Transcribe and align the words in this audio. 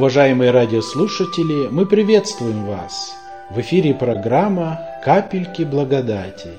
Уважаемые 0.00 0.50
радиослушатели, 0.50 1.68
мы 1.68 1.84
приветствуем 1.84 2.64
вас! 2.64 3.14
В 3.50 3.60
эфире 3.60 3.92
программа 3.92 4.80
«Капельки 5.04 5.60
благодати». 5.60 6.52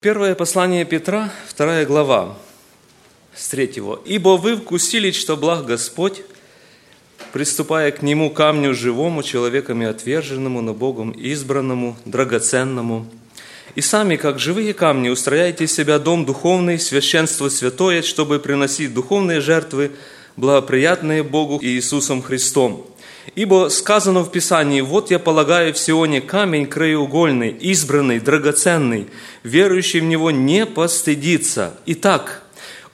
Первое 0.00 0.36
послание 0.36 0.84
Петра, 0.84 1.32
вторая 1.48 1.84
глава, 1.84 2.36
с 3.34 3.48
третьего. 3.48 4.00
«Ибо 4.04 4.36
вы 4.36 4.54
вкусили, 4.54 5.10
что 5.10 5.36
благ 5.36 5.66
Господь, 5.66 6.22
приступая 7.32 7.90
к 7.90 8.02
Нему 8.02 8.30
камню 8.30 8.72
живому, 8.72 9.24
человеками 9.24 9.84
отверженному, 9.84 10.60
но 10.60 10.74
Богом 10.74 11.10
избранному, 11.10 11.96
драгоценному, 12.04 13.06
и 13.78 13.80
сами, 13.80 14.16
как 14.16 14.40
живые 14.40 14.74
камни, 14.74 15.08
устрояйте 15.08 15.62
из 15.62 15.72
себя 15.72 16.00
дом 16.00 16.24
духовный, 16.24 16.80
священство 16.80 17.48
святое, 17.48 18.02
чтобы 18.02 18.40
приносить 18.40 18.92
духовные 18.92 19.40
жертвы, 19.40 19.92
благоприятные 20.34 21.22
Богу 21.22 21.58
и 21.58 21.68
Иисусом 21.68 22.20
Христом. 22.20 22.84
Ибо 23.36 23.68
сказано 23.68 24.24
в 24.24 24.32
Писании, 24.32 24.80
«Вот 24.80 25.12
я 25.12 25.20
полагаю 25.20 25.72
в 25.72 25.78
Сионе 25.78 26.20
камень 26.20 26.66
краеугольный, 26.66 27.50
избранный, 27.50 28.18
драгоценный, 28.18 29.06
верующий 29.44 30.00
в 30.00 30.06
него 30.06 30.32
не 30.32 30.66
постыдится». 30.66 31.78
Итак, 31.86 32.42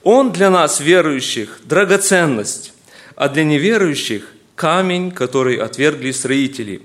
он 0.03 0.31
для 0.33 0.51
нас, 0.51 0.79
верующих, 0.79 1.61
драгоценность, 1.63 2.73
а 3.15 3.27
для 3.29 3.43
неверующих– 3.43 4.27
камень, 4.55 5.09
который 5.09 5.55
отвергли 5.55 6.11
строители, 6.11 6.83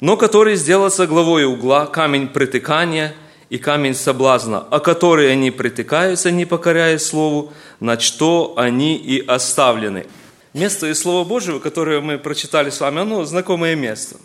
но 0.00 0.16
который 0.16 0.56
сделался 0.56 1.06
главой 1.06 1.44
угла, 1.44 1.86
камень 1.86 2.26
притыкания– 2.26 3.14
и 3.48 3.58
камень 3.58 3.94
соблазна, 3.94 4.58
о 4.58 4.80
который 4.80 5.32
они 5.32 5.50
притыкаются, 5.50 6.30
не 6.30 6.44
покоряя 6.44 6.98
Слову, 6.98 7.52
на 7.78 7.98
что 8.00 8.54
они 8.56 8.96
и 8.96 9.24
оставлены. 9.24 10.06
Место 10.52 10.90
из 10.90 11.00
Слова 11.00 11.26
Божьего, 11.26 11.58
которое 11.58 12.00
мы 12.00 12.18
прочитали 12.18 12.70
с 12.70 12.80
вами, 12.80 13.02
оно 13.02 13.24
знакомое 13.24 13.76
место. 13.76 14.16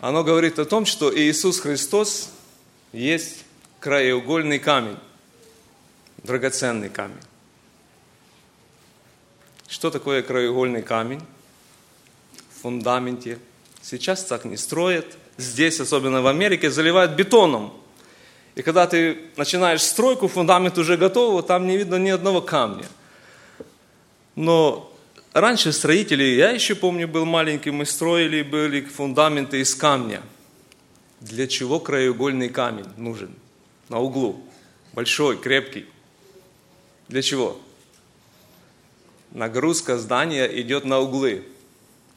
Оно 0.00 0.24
говорит 0.24 0.58
о 0.58 0.64
том, 0.64 0.86
что 0.86 1.16
Иисус 1.16 1.60
Христос 1.60 2.30
есть 2.92 3.44
краеугольный 3.80 4.58
камень, 4.58 4.96
драгоценный 6.22 6.88
камень. 6.88 7.16
Что 9.68 9.90
такое 9.90 10.22
краеугольный 10.22 10.82
камень? 10.82 11.20
В 12.56 12.62
фундаменте. 12.62 13.38
Сейчас 13.82 14.24
так 14.24 14.44
не 14.44 14.56
строят– 14.56 15.18
здесь, 15.42 15.80
особенно 15.80 16.22
в 16.22 16.26
Америке, 16.26 16.70
заливают 16.70 17.12
бетоном. 17.12 17.72
И 18.54 18.62
когда 18.62 18.86
ты 18.86 19.18
начинаешь 19.36 19.82
стройку, 19.82 20.28
фундамент 20.28 20.76
уже 20.78 20.96
готов, 20.96 21.46
там 21.46 21.66
не 21.66 21.76
видно 21.76 21.96
ни 21.96 22.10
одного 22.10 22.40
камня. 22.40 22.86
Но 24.34 24.92
раньше 25.32 25.72
строители, 25.72 26.22
я 26.22 26.50
еще 26.50 26.74
помню, 26.74 27.08
был 27.08 27.24
маленький, 27.24 27.70
мы 27.70 27.86
строили, 27.86 28.42
были 28.42 28.82
фундаменты 28.82 29.60
из 29.60 29.74
камня. 29.74 30.22
Для 31.20 31.46
чего 31.46 31.80
краеугольный 31.80 32.48
камень 32.48 32.88
нужен? 32.96 33.34
На 33.88 34.00
углу. 34.00 34.42
Большой, 34.92 35.38
крепкий. 35.38 35.86
Для 37.08 37.22
чего? 37.22 37.58
Нагрузка 39.30 39.98
здания 39.98 40.46
идет 40.60 40.84
на 40.84 40.98
углы. 40.98 41.44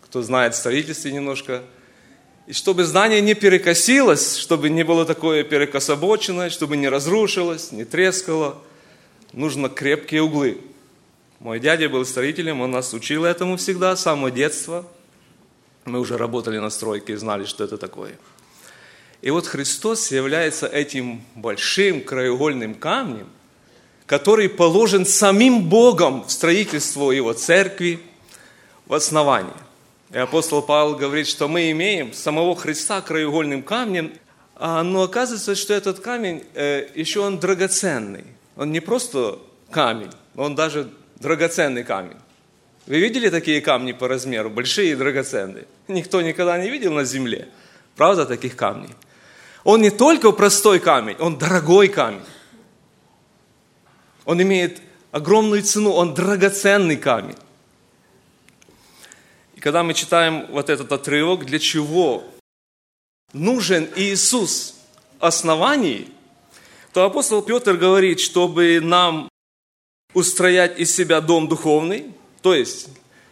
Кто 0.01 0.21
знает 0.21 0.53
в 0.53 0.57
строительстве 0.57 1.11
немножко– 1.11 1.63
и 2.47 2.53
чтобы 2.53 2.83
здание 2.83 3.21
не 3.21 3.33
перекосилось, 3.33 4.37
чтобы 4.37 4.69
не 4.69 4.83
было 4.83 5.05
такое 5.05 5.43
перекособоченное, 5.43 6.51
чтобы 6.51 6.77
не 6.77 6.87
разрушилось, 6.87 7.71
не 7.71 7.85
трескало, 7.85 8.61
нужно 9.33 9.67
крепкие 9.67 10.21
углы. 10.21 10.59
Мой 11.39 11.59
дядя 11.59 11.89
был 11.89 12.05
строителем, 12.05 12.61
он 12.61 12.71
нас 12.71 12.93
учил 12.93 13.25
этому 13.25 13.57
всегда, 13.57 13.95
с 13.95 14.03
самого 14.03 14.29
детства. 14.29 14.85
Мы 15.85 15.99
уже 15.99 16.17
работали 16.17 16.59
на 16.59 16.69
стройке 16.69 17.13
и 17.13 17.15
знали, 17.15 17.45
что 17.45 17.63
это 17.63 17.77
такое. 17.77 18.15
И 19.21 19.31
вот 19.31 19.47
Христос 19.47 20.11
является 20.11 20.67
этим 20.67 21.23
большим 21.33 22.01
краеугольным 22.01 22.75
камнем, 22.75 23.27
который 24.05 24.49
положен 24.49 25.05
самим 25.05 25.63
Богом 25.63 26.25
в 26.25 26.31
строительство 26.31 27.09
Его 27.09 27.33
церкви 27.33 27.99
в 28.85 28.93
основании. 28.93 29.64
И 30.15 30.17
апостол 30.17 30.61
Павел 30.61 30.95
говорит, 30.95 31.27
что 31.27 31.49
мы 31.49 31.71
имеем 31.71 32.13
самого 32.13 32.55
Христа 32.55 33.01
краеугольным 33.01 33.61
камнем, 33.63 34.13
а, 34.55 34.81
но 34.81 35.03
оказывается, 35.03 35.55
что 35.55 35.73
этот 35.73 35.99
камень 35.99 36.41
э, 36.53 36.87
еще 36.95 37.19
он 37.19 37.37
драгоценный. 37.37 38.23
Он 38.55 38.71
не 38.71 38.79
просто 38.79 39.39
камень, 39.71 40.11
он 40.37 40.55
даже 40.55 40.89
драгоценный 41.17 41.83
камень. 41.83 42.15
Вы 42.87 42.99
видели 42.99 43.27
такие 43.27 43.59
камни 43.59 43.91
по 43.91 44.07
размеру, 44.07 44.49
большие 44.49 44.93
и 44.93 44.95
драгоценные? 44.95 45.65
Никто 45.89 46.21
никогда 46.21 46.57
не 46.59 46.69
видел 46.69 46.93
на 46.93 47.03
земле. 47.03 47.49
Правда, 47.97 48.25
таких 48.25 48.55
камней? 48.55 48.95
Он 49.65 49.81
не 49.81 49.89
только 49.89 50.31
простой 50.31 50.79
камень, 50.79 51.17
он 51.19 51.37
дорогой 51.37 51.89
камень. 51.89 52.23
Он 54.23 54.41
имеет 54.41 54.81
огромную 55.11 55.61
цену, 55.63 55.91
он 55.91 56.13
драгоценный 56.13 56.95
камень 56.95 57.35
когда 59.65 59.81
мы 59.81 59.95
читаем 59.95 60.45
вот 60.51 60.69
этот 60.69 60.91
отрывок, 60.91 61.47
для 61.47 61.57
чего 61.57 62.23
нужен 63.33 63.89
Иисус 63.95 64.75
оснований, 65.19 66.13
то 66.93 67.03
апостол 67.03 67.41
Петр 67.41 67.73
говорит, 67.73 68.19
чтобы 68.19 68.79
нам 68.79 69.27
устроять 70.13 70.77
из 70.77 70.95
себя 70.95 71.19
дом 71.19 71.47
духовный, 71.47 72.13
то 72.43 72.53
есть, 72.53 72.89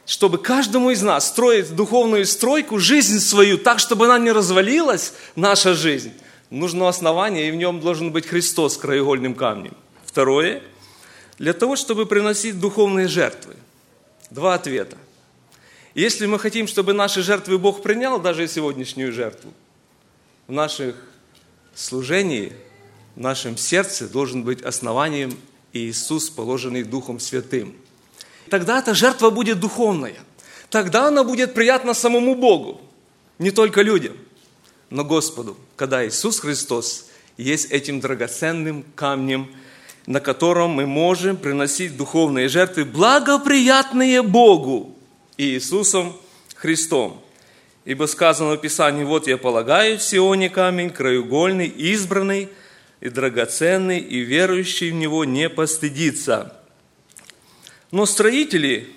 чтобы 0.07 0.39
каждому 0.39 0.89
из 0.89 1.03
нас 1.03 1.27
строить 1.27 1.75
духовную 1.75 2.25
стройку, 2.25 2.79
жизнь 2.79 3.19
свою, 3.19 3.59
так, 3.59 3.77
чтобы 3.77 4.05
она 4.05 4.17
не 4.17 4.31
развалилась, 4.31 5.13
наша 5.35 5.75
жизнь, 5.75 6.13
нужно 6.49 6.89
основание, 6.89 7.47
и 7.47 7.51
в 7.51 7.55
нем 7.57 7.79
должен 7.79 8.11
быть 8.11 8.25
Христос 8.25 8.75
краеугольным 8.77 9.35
камнем. 9.35 9.77
Второе, 10.03 10.63
для 11.37 11.53
того, 11.53 11.75
чтобы 11.75 12.07
приносить 12.07 12.59
духовные 12.59 13.07
жертвы. 13.07 13.55
Два 14.31 14.55
ответа. 14.55 14.97
Если 15.95 16.25
мы 16.25 16.39
хотим, 16.39 16.67
чтобы 16.67 16.93
наши 16.93 17.21
жертвы 17.21 17.59
Бог 17.59 17.83
принял, 17.83 18.19
даже 18.19 18.47
сегодняшнюю 18.47 19.13
жертву, 19.13 19.53
в 20.47 20.51
наших 20.51 20.95
служении, 21.75 22.53
в 23.15 23.21
нашем 23.21 23.57
сердце 23.57 24.07
должен 24.07 24.43
быть 24.43 24.63
основанием 24.63 25.37
Иисус, 25.71 26.29
положенный 26.29 26.83
Духом 26.83 27.19
Святым. 27.19 27.75
Тогда 28.49 28.79
эта 28.79 28.95
жертва 28.95 29.29
будет 29.29 29.59
духовная. 29.59 30.17
Тогда 30.69 31.07
она 31.07 31.23
будет 31.23 31.53
приятна 31.53 31.93
самому 31.93 32.35
Богу, 32.35 32.81
не 33.37 33.51
только 33.51 33.83
людям, 33.83 34.17
но 34.89 35.03
Господу, 35.03 35.55
когда 35.75 36.07
Иисус 36.07 36.39
Христос 36.39 37.05
есть 37.37 37.71
этим 37.71 37.99
драгоценным 37.99 38.83
камнем, 38.95 39.51
на 40.07 40.19
котором 40.19 40.71
мы 40.71 40.87
можем 40.87 41.37
приносить 41.37 41.95
духовные 41.95 42.49
жертвы, 42.49 42.85
благоприятные 42.85 44.23
Богу, 44.23 44.95
Иисусом 45.37 46.15
Христом. 46.55 47.23
Ибо 47.85 48.05
сказано 48.05 48.53
в 48.53 48.57
Писании, 48.57 49.03
вот 49.03 49.27
я 49.27 49.37
полагаю 49.37 49.97
в 49.97 50.03
Сионе 50.03 50.49
камень, 50.49 50.89
краеугольный, 50.89 51.67
избранный 51.67 52.49
и 53.01 53.09
драгоценный, 53.09 53.99
и 53.99 54.19
верующий 54.19 54.91
в 54.91 54.93
него 54.93 55.25
не 55.25 55.49
постыдится. 55.49 56.55
Но 57.91 58.05
строители 58.05 58.87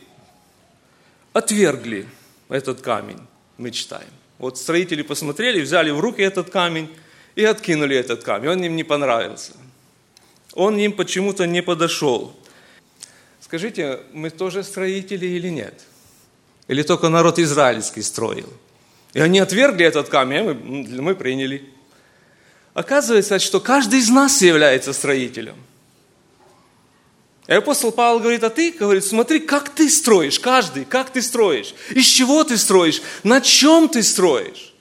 отвергли 1.32 2.06
этот 2.48 2.80
камень, 2.80 3.20
мы 3.58 3.72
читаем. 3.72 4.08
Вот 4.38 4.58
строители 4.58 5.02
посмотрели, 5.02 5.60
взяли 5.60 5.90
в 5.90 5.98
руки 5.98 6.22
этот 6.22 6.50
камень 6.50 6.88
и 7.34 7.44
откинули 7.44 7.96
этот 7.96 8.22
камень. 8.22 8.48
Он 8.48 8.62
им 8.62 8.76
не 8.76 8.84
понравился. 8.84 9.52
Он 10.54 10.78
им 10.78 10.92
почему-то 10.92 11.46
не 11.46 11.62
подошел. 11.62 12.34
Скажите, 13.40 14.00
мы 14.12 14.30
тоже 14.30 14.62
строители 14.62 15.26
или 15.26 15.48
нет? 15.48 15.82
Или 16.68 16.82
только 16.82 17.08
народ 17.08 17.38
израильский 17.38 18.02
строил? 18.02 18.52
И 19.12 19.20
они 19.20 19.38
отвергли 19.38 19.86
этот 19.86 20.08
камень, 20.08 20.42
мы, 20.42 21.02
мы 21.02 21.14
приняли. 21.14 21.68
Оказывается, 22.74 23.38
что 23.38 23.60
каждый 23.60 24.00
из 24.00 24.10
нас 24.10 24.42
является 24.42 24.92
строителем. 24.92 25.56
И 27.46 27.52
апостол 27.52 27.92
Павел 27.92 28.18
говорит, 28.18 28.42
а 28.42 28.50
ты, 28.50 28.72
говорит, 28.72 29.04
смотри, 29.04 29.38
как 29.38 29.68
ты 29.68 29.88
строишь, 29.88 30.40
каждый, 30.40 30.84
как 30.84 31.10
ты 31.10 31.22
строишь, 31.22 31.74
из 31.90 32.04
чего 32.04 32.42
ты 32.42 32.58
строишь, 32.58 33.00
на 33.22 33.40
чем 33.40 33.88
ты 33.88 34.02
строишь. 34.02 34.74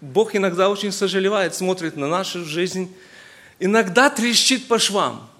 Бог 0.00 0.34
иногда 0.34 0.68
очень 0.68 0.90
сожалевает, 0.90 1.54
смотрит 1.54 1.96
на 1.96 2.08
нашу 2.08 2.44
жизнь, 2.44 2.92
иногда 3.60 4.10
трещит 4.10 4.66
по 4.66 4.78
швам– 4.78 5.30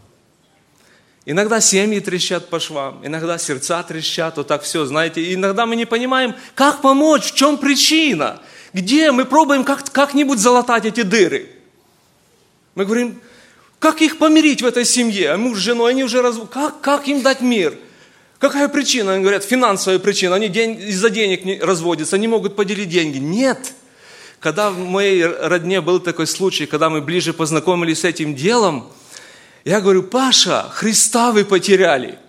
Иногда 1.26 1.60
семьи 1.60 1.98
трещат 1.98 2.48
по 2.48 2.60
швам, 2.60 3.00
иногда 3.04 3.36
сердца 3.36 3.82
трещат, 3.82 4.36
вот 4.36 4.46
так 4.46 4.62
все, 4.62 4.86
знаете. 4.86 5.34
Иногда 5.34 5.66
мы 5.66 5.74
не 5.74 5.84
понимаем, 5.84 6.34
как 6.54 6.80
помочь, 6.80 7.32
в 7.32 7.34
чем 7.34 7.58
причина, 7.58 8.40
где 8.72 9.10
мы 9.10 9.24
пробуем 9.24 9.64
как- 9.64 9.90
как-нибудь 9.90 10.38
залатать 10.38 10.84
эти 10.84 11.02
дыры. 11.02 11.50
Мы 12.76 12.84
говорим, 12.84 13.20
Как 13.78 14.00
их 14.00 14.18
помирить 14.18 14.62
в 14.62 14.66
этой 14.66 14.84
семье? 14.84 15.32
А 15.32 15.36
муж 15.36 15.58
с 15.58 15.60
женой, 15.60 15.90
они 15.90 16.02
уже 16.02 16.22
раз... 16.22 16.36
Как, 16.50 16.80
как 16.80 17.08
им 17.08 17.20
дать 17.20 17.40
мир? 17.42 17.76
Какая 18.38 18.68
причина? 18.68 19.12
Они 19.12 19.22
говорят, 19.22 19.44
финансовая 19.44 19.98
причина. 19.98 20.36
Они 20.36 20.48
день, 20.48 20.80
из-за 20.80 21.10
денег 21.10 21.44
не 21.44 21.58
разводятся, 21.58 22.16
не 22.16 22.26
могут 22.26 22.56
поделить 22.56 22.88
деньги. 22.88 23.18
Нет. 23.18 23.74
Когда 24.40 24.70
в 24.70 24.78
моей 24.78 25.24
родне 25.24 25.80
был 25.80 26.00
такой 26.00 26.26
случай, 26.26 26.66
когда 26.66 26.88
мы 26.88 27.00
ближе 27.00 27.32
познакомились 27.32 28.00
с 28.00 28.04
этим 28.04 28.34
делом, 28.34 28.90
я 29.66 29.80
говорю, 29.80 30.04
Паша, 30.04 30.70
Христа 30.72 31.32
вы 31.32 31.44
потеряли. 31.44 32.20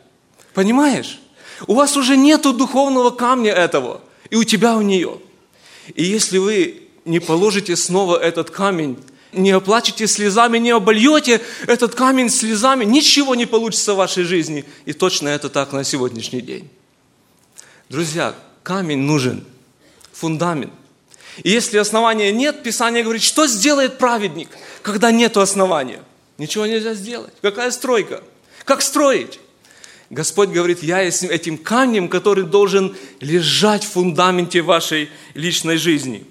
Понимаешь? 0.55 1.19
У 1.67 1.75
вас 1.75 1.95
уже 1.95 2.17
нету 2.17 2.51
духовного 2.51 3.11
камня 3.11 3.53
этого, 3.53 4.01
и 4.31 4.35
у 4.35 4.43
тебя 4.43 4.75
у 4.75 4.81
нее. 4.81 5.19
И 5.93 6.03
если 6.03 6.39
вы 6.39 6.81
не 7.05 7.19
положите 7.19 7.75
снова 7.75 8.17
этот 8.17 8.49
камень, 8.49 8.97
не 9.31 9.51
оплачете 9.51 10.07
слезами, 10.07 10.57
не 10.57 10.71
обольете 10.71 11.39
этот 11.67 11.93
камень 11.93 12.31
слезами, 12.31 12.85
ничего 12.85 13.35
не 13.35 13.45
получится 13.45 13.93
в 13.93 13.97
вашей 13.97 14.23
жизни. 14.23 14.65
И 14.85 14.93
точно 14.93 15.27
это 15.29 15.49
так 15.49 15.73
на 15.73 15.83
сегодняшний 15.83 16.41
день. 16.41 16.67
Друзья, 17.87 18.33
камень 18.63 18.99
нужен, 18.99 19.45
фундамент. 20.11 20.73
И 21.43 21.51
если 21.51 21.77
основания 21.77 22.31
нет, 22.31 22.63
Писание 22.63 23.03
говорит, 23.03 23.21
что 23.21 23.45
сделает 23.45 23.99
праведник, 23.99 24.49
когда 24.81 25.11
нет 25.11 25.37
основания? 25.37 26.01
Ничего 26.37 26.65
нельзя 26.65 26.93
сделать. 26.93 27.33
Какая 27.41 27.71
стройка? 27.71 28.23
Как 28.65 28.81
строить? 28.81 29.39
Господь 30.09 30.49
говорит, 30.49 30.83
я 30.83 31.01
есть 31.01 31.23
этим 31.23 31.57
камнем, 31.57 32.07
который 32.07 32.45
должен 32.45 32.95
лежать 33.19 33.83
в 33.83 33.89
фундаменте 33.89 34.61
вашей 34.61 35.09
личной 35.33 35.77
жизни. 35.77 36.25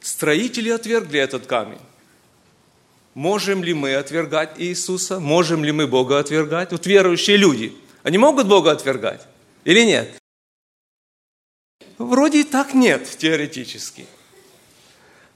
Строители 0.00 0.68
отвергли 0.68 1.20
этот 1.20 1.46
камень. 1.46 1.78
Можем 3.14 3.62
ли 3.62 3.72
мы 3.72 3.94
отвергать 3.94 4.58
Иисуса? 4.58 5.20
Можем 5.20 5.64
ли 5.64 5.72
мы 5.72 5.86
Бога 5.86 6.18
отвергать? 6.18 6.72
Вот 6.72 6.86
верующие 6.86 7.36
люди, 7.36 7.74
они 8.02 8.18
могут 8.18 8.46
Бога 8.46 8.72
отвергать 8.72 9.22
или 9.64 9.84
нет? 9.84 10.18
Вроде 11.98 12.40
и 12.40 12.44
так 12.44 12.74
нет, 12.74 13.08
теоретически. 13.18 14.06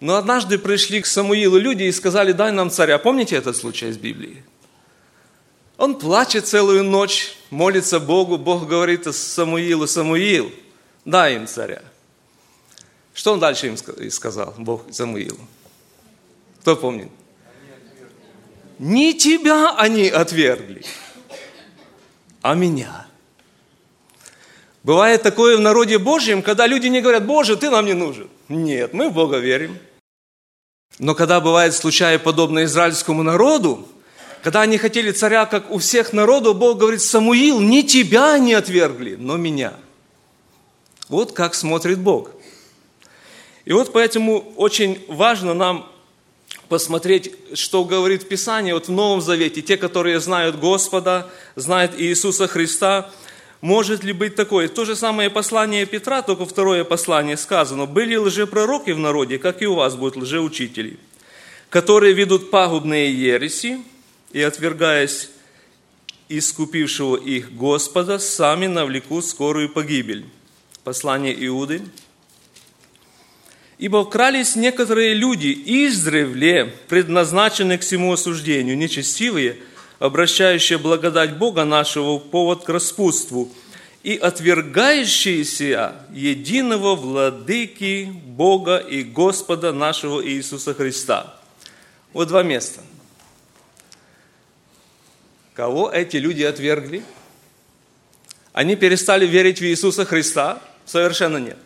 Но 0.01 0.17
однажды 0.17 0.59
пришли 0.59 1.01
к 1.01 1.07
Самуилу 1.07 1.59
люди 1.59 1.85
и 1.85 1.93
сказали, 1.93 2.33
дай 2.33 2.53
нам 2.53 2.71
царя. 2.71 2.99
Помните 2.99 3.37
этот 3.37 3.57
случай 3.57 3.89
из 3.89 3.97
Библии? 3.97 4.45
Он 5.79 5.95
плачет 5.99 6.47
целую 6.47 6.85
ночь, 6.85 7.37
молится 7.51 7.99
Богу. 8.01 8.39
Бог 8.39 8.67
говорит 8.67 9.13
Самуилу, 9.15 9.87
Самуил, 9.87 10.53
дай 11.05 11.37
им 11.37 11.47
царя. 11.47 11.83
Что 13.15 13.33
он 13.33 13.41
дальше 13.41 13.69
им 13.69 14.11
сказал, 14.11 14.55
Бог 14.59 14.85
Самуилу? 14.91 15.39
Кто 16.61 16.77
помнит? 16.77 17.09
Не 18.79 19.15
тебя 19.15 19.75
они 19.77 20.09
отвергли, 20.09 20.85
а 22.43 22.55
меня. 22.55 23.06
Бывает 24.87 25.21
такое 25.25 25.57
в 25.57 25.61
народе 25.61 25.99
Божьем, 25.99 26.43
когда 26.45 26.69
люди 26.69 26.87
не 26.87 27.01
говорят, 27.01 27.27
Боже, 27.27 27.57
ты 27.57 27.71
нам 27.71 27.87
не 27.87 27.93
нужен. 27.93 28.29
Нет, 28.49 28.93
мы 28.93 29.09
в 29.09 29.15
Бога 29.15 29.39
верим. 29.39 29.81
Но 31.01 31.17
когда 31.17 31.41
бывает 31.41 31.75
случай 31.75 32.19
подобно 32.19 32.63
израильскому 32.63 33.25
народу, 33.25 33.89
когда 34.45 34.61
они 34.61 34.79
хотели 34.79 35.11
царя, 35.11 35.47
как 35.47 35.73
у 35.73 35.79
всех 35.79 36.13
народов, 36.13 36.57
Бог 36.57 36.79
говорит, 36.79 37.03
Самуил, 37.03 37.59
не 37.59 37.83
тебя 37.83 38.39
не 38.39 38.55
отвергли, 38.55 39.17
но 39.17 39.37
меня. 39.37 39.75
Вот 41.09 41.33
как 41.33 41.57
смотрит 41.57 41.99
Бог. 41.99 42.31
И 43.65 43.73
вот 43.73 43.93
поэтому 43.93 44.53
очень 44.55 45.05
важно 45.09 45.53
нам 45.53 45.91
посмотреть, 46.69 47.35
что 47.55 47.85
говорит 47.85 48.29
Писание 48.29 48.75
вот 48.75 48.87
в 48.87 48.93
Новом 48.93 49.21
Завете. 49.21 49.63
Те, 49.63 49.79
которые 49.79 50.21
знают 50.21 50.61
Господа, 50.61 51.27
знают 51.57 51.93
Иисуса 51.99 52.47
Христа, 52.47 53.11
может 53.67 54.05
ли 54.05 54.13
быть 54.13 54.37
такое? 54.37 54.69
То 54.69 54.85
же 54.85 54.95
самое 54.95 55.29
послание 55.29 55.87
Петра, 55.87 56.23
только 56.23 56.47
второе 56.47 56.85
послание 56.85 57.37
сказано. 57.37 57.87
Были 57.87 58.15
лжепророки 58.15 58.93
в 58.93 59.01
народе, 59.01 59.39
как 59.39 59.61
и 59.61 59.67
у 59.67 59.75
вас 59.75 59.97
будут 59.97 60.23
лжеучители, 60.23 60.99
которые 61.69 62.15
ведут 62.15 62.53
пагубные 62.53 63.13
ереси, 63.13 63.81
и, 64.31 64.41
отвергаясь 64.41 65.31
искупившего 66.29 67.17
их 67.17 67.57
Господа, 67.57 68.21
сами 68.21 68.69
навлекут 68.69 69.27
скорую 69.27 69.69
погибель. 69.69 70.27
Послание 70.85 71.35
Иуды. 71.47 71.83
Ибо 73.79 74.05
вкрались 74.05 74.55
некоторые 74.55 75.13
люди 75.15 75.49
издревле, 75.67 76.73
предназначенные 76.87 77.79
к 77.79 77.83
всему 77.83 78.13
осуждению, 78.13 78.79
нечестивые, 78.79 79.57
обращающие 79.99 80.79
благодать 80.79 81.37
Бога 81.39 81.65
нашего 81.65 82.19
в 82.19 82.31
повод 82.31 82.65
к 82.65 82.69
распутству, 82.69 83.51
и 84.03 84.17
отвергающиеся 84.17 85.95
единого 86.13 86.95
владыки 86.95 88.13
Бога 88.25 88.77
и 88.77 89.03
Господа 89.03 89.73
нашего 89.73 90.25
Иисуса 90.25 90.75
Христа. 90.75 91.35
Вот 92.13 92.29
два 92.29 92.43
места– 92.43 92.81
Кого 95.57 95.91
эти 95.91 96.19
люди 96.19 96.43
отвергли? 96.43 97.03
Они 98.53 98.77
перестали 98.77 99.27
верить 99.27 99.59
в 99.59 99.65
Иисуса 99.65 100.05
Христа? 100.05 100.63
Совершенно 100.85 101.39
нет. 101.39 101.57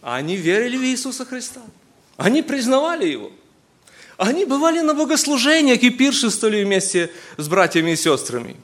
Они 0.00 0.34
верили 0.36 0.78
в 0.78 0.82
Иисуса 0.82 1.26
Христа. 1.26 1.60
Они 2.16 2.42
признавали 2.42 3.06
Его. 3.06 3.30
Они 4.16 4.44
бывали 4.44 4.80
на 4.80 4.94
богослужениях 4.94 5.82
и 5.82 5.90
пиршествовали 5.90 6.64
вместе 6.64 7.10
с 7.36 7.48
братьями 7.48 7.92
и 7.92 7.96
сестрами. 7.96 8.56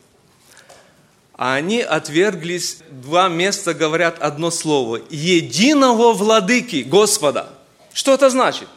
А 1.34 1.54
они 1.54 1.80
отверглись, 1.80 2.78
два 2.90 3.28
места 3.28 3.74
говорят 3.74 4.20
одно 4.20 4.50
слово. 4.50 5.00
Единого 5.10 6.12
владыки, 6.12 6.82
Господа. 6.82 7.48
Что 7.92 8.14
это 8.14 8.28
значит? 8.30 8.68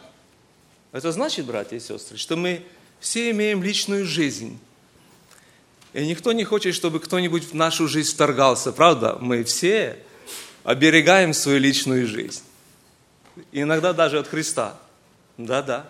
Это 0.92 1.12
значит, 1.12 1.46
братья 1.46 1.76
и 1.76 1.80
сестры, 1.80 2.18
что 2.18 2.36
мы 2.36 2.64
все 3.00 3.32
имеем 3.32 3.64
личную 3.64 4.06
жизнь 4.06 4.60
и 5.94 6.06
никто 6.08 6.32
не 6.32 6.44
хочет, 6.44 6.74
чтобы 6.74 7.00
кто-нибудь 7.00 7.44
в 7.44 7.54
нашу 7.54 7.88
жизнь 7.88 8.14
вторгался, 8.14 8.72
правда? 8.72 9.18
Мы 9.20 9.44
все 9.44 9.98
оберегаем 10.64 11.34
свою 11.34 11.60
личную 11.60 12.08
жизнь. 12.08 12.44
иногда 13.52 13.92
даже 13.92 14.20
от 14.20 14.28
Христа. 14.28 14.80
Да-да. 15.38 15.90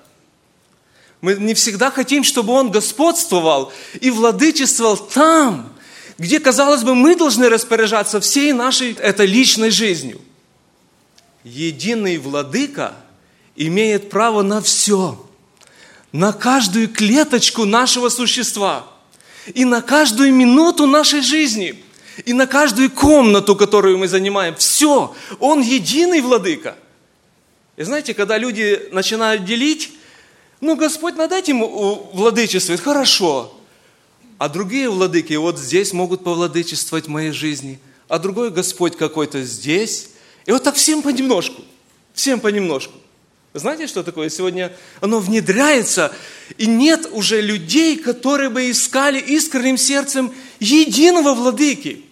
Мы 1.21 1.35
не 1.35 1.53
всегда 1.53 1.91
хотим, 1.91 2.23
чтобы 2.23 2.53
Он 2.53 2.71
господствовал 2.71 3.71
и 3.99 4.09
владычествовал 4.09 4.97
там, 4.97 5.71
где, 6.17 6.39
казалось 6.39 6.83
бы, 6.83 6.95
мы 6.95 7.15
должны 7.15 7.47
распоряжаться 7.47 8.19
всей 8.19 8.53
нашей 8.53 8.93
этой 8.93 9.27
личной 9.27 9.69
жизнью. 9.69 10.19
Единый 11.43 12.17
владыка 12.17 12.93
имеет 13.55 14.09
право 14.09 14.41
на 14.41 14.61
все, 14.61 15.23
на 16.11 16.33
каждую 16.33 16.89
клеточку 16.89 17.65
нашего 17.65 18.09
существа– 18.09 18.87
и 19.47 19.65
на 19.65 19.81
каждую 19.81 20.33
минуту 20.33 20.87
нашей 20.87 21.21
жизни, 21.21 21.83
и 22.25 22.33
на 22.33 22.47
каждую 22.47 22.91
комнату, 22.91 23.55
которую 23.55 23.97
мы 23.97 24.07
занимаем. 24.07 24.55
Все, 24.55 25.15
Он 25.39 25.61
единый 25.61 26.21
владыка. 26.21 26.75
И 27.77 27.83
знаете, 27.83 28.13
когда 28.13 28.37
люди 28.37 28.89
начинают 28.91 29.45
делить, 29.45 29.91
ну, 30.61 30.75
Господь 30.75 31.15
над 31.15 31.31
этим 31.31 31.63
владычествует, 32.13 32.79
хорошо. 32.79 33.53
А 34.37 34.47
другие 34.47 34.89
владыки 34.89 35.33
вот 35.33 35.59
здесь 35.59 35.91
могут 35.91 36.23
повладычествовать 36.23 37.05
в 37.05 37.09
моей 37.09 37.31
жизни, 37.31 37.79
а 38.07 38.19
другой 38.19 38.51
Господь 38.51 38.95
какой-то 38.95 39.43
здесь. 39.43 40.09
И 40.45 40.51
вот 40.51 40.63
так 40.63 40.75
всем 40.75 41.01
понемножку, 41.01 41.61
всем 42.13 42.39
понемножку. 42.39 42.93
Знаете, 43.53 43.87
что 43.87 44.01
такое? 44.01 44.29
Сегодня 44.29 44.71
оно 45.01 45.19
внедряется, 45.19 46.13
и 46.57 46.67
нет 46.67 47.09
уже 47.11 47.41
людей, 47.41 47.97
которые 47.97 48.49
бы 48.49 48.71
искали 48.71 49.19
искренним 49.19 49.77
сердцем 49.77 50.33
единого 50.59 51.33
владыки. 51.33 52.05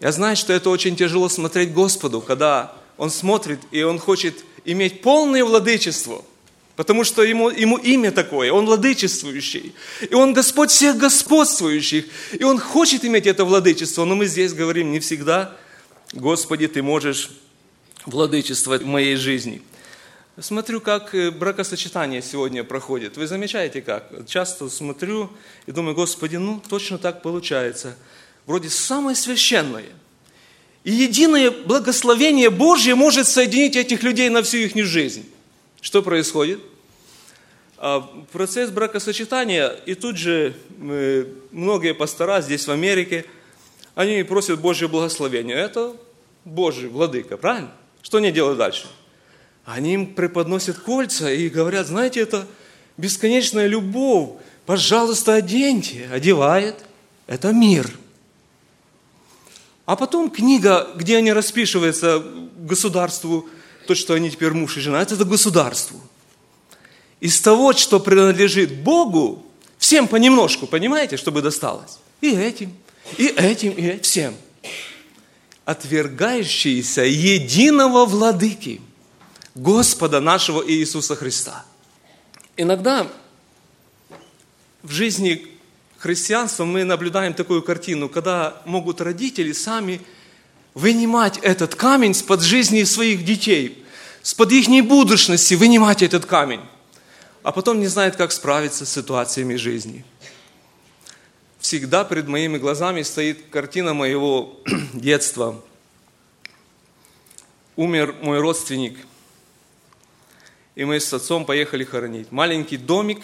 Я 0.00 0.12
знаю, 0.12 0.36
что 0.36 0.52
это 0.52 0.70
очень 0.70 0.94
тяжело 0.94 1.28
смотреть 1.28 1.72
Господу, 1.72 2.20
когда 2.20 2.74
Он 2.96 3.10
смотрит, 3.10 3.60
и 3.72 3.82
Он 3.82 3.98
хочет 3.98 4.44
иметь 4.64 5.02
полное 5.02 5.44
владычество, 5.44 6.24
потому 6.76 7.04
что 7.04 7.24
ему, 7.24 7.48
ему 7.48 7.78
имя 7.78 8.12
такое, 8.12 8.52
Он 8.52 8.66
владычествующий, 8.66 9.74
и 10.08 10.14
Он 10.14 10.32
Господь 10.32 10.70
всех 10.70 10.96
господствующих, 10.98 12.04
и 12.32 12.44
Он 12.44 12.58
хочет 12.58 13.04
иметь 13.04 13.26
это 13.26 13.44
владычество, 13.44 14.04
но 14.04 14.14
мы 14.14 14.26
здесь 14.26 14.52
говорим 14.52 14.92
не 14.92 15.00
всегда, 15.00 15.56
Господи, 16.12 16.68
Ты 16.68 16.82
можешь 16.82 17.30
владычество 18.04 18.78
в 18.78 18.86
моей 18.86 19.16
жизни. 19.16 19.62
Смотрю, 20.38 20.82
как 20.82 21.14
э, 21.14 21.30
бракосочетание 21.30 22.20
сегодня 22.20 22.62
проходит. 22.62 23.16
Вы 23.16 23.26
замечаете 23.26 23.80
как? 23.80 24.12
Часто 24.28 24.68
смотрю 24.68 25.30
и 25.64 25.72
думаю, 25.72 25.94
Господи, 25.94 26.36
ну 26.36 26.60
точно 26.68 26.98
так 26.98 27.22
получается. 27.22 27.96
Вроде 28.44 28.68
самое 28.68 29.16
священное. 29.16 29.86
И 30.84 30.92
единое 30.92 31.50
благословение 31.50 32.50
Божье 32.50 32.94
может 32.94 33.26
соединить 33.26 33.76
этих 33.76 34.02
людей 34.02 34.28
на 34.28 34.42
всю 34.42 34.58
их 34.58 34.76
жизнь. 34.84 35.24
Что 35.86 36.02
происходит? 36.02 36.58
А 37.78 38.00
процесс 38.32 38.70
бракосочетания, 38.70 39.68
и 39.68 39.94
тут 39.94 40.16
же 40.16 40.56
э, 40.80 41.26
многие 41.52 41.94
пастора 41.94 42.40
здесь 42.40 42.66
в 42.66 42.72
Америке, 42.72 43.24
они 43.94 44.24
просят 44.24 44.60
Божье 44.60 44.88
благословение. 44.88 45.54
Это 45.56 45.94
Божий 46.44 46.88
владыка, 46.88 47.36
правильно? 47.36 47.70
Что 48.02 48.18
они 48.18 48.32
делают 48.32 48.58
дальше? 48.58 48.88
Они 49.64 49.94
им 49.94 50.12
преподносят 50.12 50.76
кольца 50.76 51.30
и 51.30 51.48
говорят, 51.48 51.86
знаете, 51.86 52.18
это 52.18 52.48
бесконечная 52.96 53.68
любовь, 53.68 54.40
пожалуйста, 54.66 55.34
оденьте. 55.34 56.08
Одевает. 56.12 56.84
Это 57.28 57.52
мир. 57.52 57.88
А 59.84 59.94
потом 59.94 60.30
книга, 60.32 60.88
где 60.96 61.18
они 61.18 61.32
распишиваются 61.32 62.24
государству, 62.56 63.48
то, 63.86 63.94
что 63.94 64.14
они 64.14 64.30
теперь 64.30 64.52
муж 64.52 64.76
и 64.76 64.80
жена, 64.80 65.00
это 65.00 65.16
государству. 65.24 66.00
Из 67.20 67.40
того, 67.40 67.72
что 67.72 67.98
принадлежит 68.00 68.82
Богу, 68.82 69.46
всем 69.78 70.08
понемножку, 70.08 70.66
понимаете, 70.66 71.16
чтобы 71.16 71.42
досталось. 71.42 71.98
И 72.20 72.30
этим, 72.30 72.74
и 73.16 73.26
этим, 73.26 73.72
и 73.72 73.82
этим, 73.82 74.02
всем. 74.02 74.34
Отвергающиеся 75.64 77.02
единого 77.02 78.04
владыки, 78.04 78.80
Господа 79.54 80.20
нашего 80.20 80.62
Иисуса 80.70 81.16
Христа. 81.16 81.64
Иногда 82.58 83.06
в 84.82 84.90
жизни 84.90 85.46
христианства 85.98 86.64
мы 86.64 86.84
наблюдаем 86.84 87.32
такую 87.34 87.62
картину, 87.62 88.08
когда 88.08 88.60
могут 88.66 89.00
родители 89.00 89.52
сами 89.52 90.02
вынимать 90.76 91.38
этот 91.38 91.74
камень 91.74 92.12
с 92.12 92.22
под 92.22 92.42
жизни 92.42 92.84
своих 92.84 93.24
детей, 93.24 93.82
с 94.20 94.34
под 94.34 94.52
их 94.52 94.68
будущности 94.86 95.54
вынимать 95.54 96.02
этот 96.02 96.26
камень, 96.26 96.60
а 97.42 97.50
потом 97.50 97.80
не 97.80 97.86
знают, 97.86 98.16
как 98.16 98.30
справиться 98.30 98.84
с 98.84 98.92
ситуациями 98.92 99.56
жизни. 99.56 100.04
Всегда 101.60 102.04
перед 102.04 102.28
моими 102.28 102.58
глазами 102.58 103.00
стоит 103.00 103.46
картина 103.48 103.94
моего 103.94 104.60
детства. 104.92 105.64
Умер 107.74 108.14
мой 108.20 108.38
родственник, 108.38 108.98
и 110.74 110.84
мы 110.84 111.00
с 111.00 111.10
отцом 111.10 111.46
поехали 111.46 111.84
хоронить. 111.84 112.30
Маленький 112.30 112.76
домик, 112.76 113.22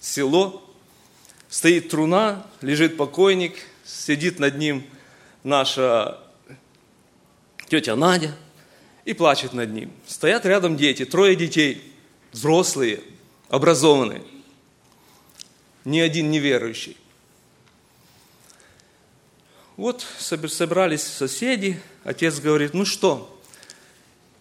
село, 0.00 0.68
стоит 1.48 1.90
труна, 1.90 2.44
лежит 2.60 2.96
покойник, 2.96 3.54
сидит 3.84 4.40
над 4.40 4.58
ним 4.58 4.84
наша 5.44 6.21
тетя 7.72 7.96
Надя 7.96 8.34
и 9.06 9.14
плачет 9.14 9.54
над 9.54 9.70
ним. 9.70 9.90
Стоят 10.06 10.44
рядом 10.44 10.76
дети, 10.76 11.06
трое 11.06 11.34
детей, 11.34 11.82
взрослые, 12.30 13.02
образованные. 13.48 14.22
Ни 15.86 15.98
один 15.98 16.30
неверующий. 16.30 16.98
Вот 19.78 20.04
собрались 20.18 21.02
соседи, 21.02 21.80
отец 22.04 22.40
говорит, 22.40 22.74
ну 22.74 22.84
что, 22.84 23.40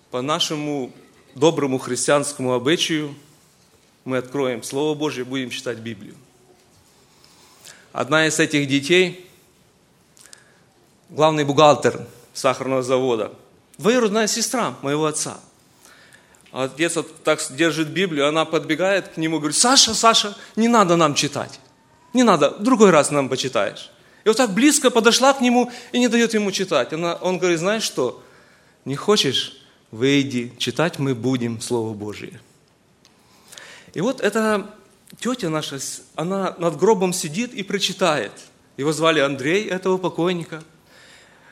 по 0.10 0.22
нашему 0.22 0.92
доброму 1.34 1.78
христианскому 1.78 2.52
обычаю 2.52 3.16
мы 4.04 4.18
откроем 4.18 4.62
Слово 4.62 4.94
Божье, 4.94 5.24
будем 5.24 5.52
читать 5.52 5.78
Библию. 5.78 6.16
Одна 7.94 8.28
из 8.28 8.42
этих 8.42 8.68
детей, 8.68 9.26
главный 11.08 11.46
бухгалтер 11.46 12.06
сахарного 12.34 12.84
завода, 12.84 13.32
двоюродная 13.78 14.28
сестра 14.28 14.76
моего 14.82 15.06
отца. 15.06 15.40
Отец 16.52 16.98
так 17.24 17.40
держит 17.52 17.90
Библию, 17.90 18.28
она 18.28 18.46
подбегает 18.46 19.10
к 19.10 19.18
нему 19.18 19.38
и 19.38 19.40
говорит, 19.40 19.58
Саша, 19.58 19.94
Саша, 19.94 20.36
не 20.56 20.68
надо 20.68 20.98
нам 20.98 21.16
читать. 21.16 21.60
Не 22.14 22.24
надо, 22.24 22.52
в 22.52 22.64
другой 22.64 22.90
раз 22.90 23.10
нам 23.10 23.30
почитаешь. 23.30 23.90
И 24.24 24.28
вот 24.28 24.38
так 24.38 24.54
близко 24.54 24.92
подошла 24.92 25.34
к 25.34 25.42
нему 25.42 25.72
и 25.94 26.00
не 26.00 26.08
дает 26.08 26.34
ему 26.34 26.52
читать. 26.52 26.94
Она, 26.94 27.16
он 27.16 27.38
говорит, 27.38 27.60
знаешь 27.60 27.84
что, 27.84 28.22
не 28.86 28.96
хочешь, 28.96 29.62
выйди, 29.92 30.54
читать 30.58 31.00
мы 31.00 31.16
будем 31.16 31.62
Слово 31.62 31.94
Божие. 31.94 32.40
И 33.94 34.02
вот 34.02 34.22
эта 34.22 34.70
тетя 35.20 35.50
наша, 35.50 35.80
она 36.16 36.56
над 36.58 36.78
гробом 36.78 37.14
сидит 37.14 37.54
и 37.54 37.64
прочитает. 37.64 38.32
Его 38.78 38.94
звали 38.94 39.20
Андрей, 39.20 39.68
этого 39.68 39.98
покойника. 39.98 40.64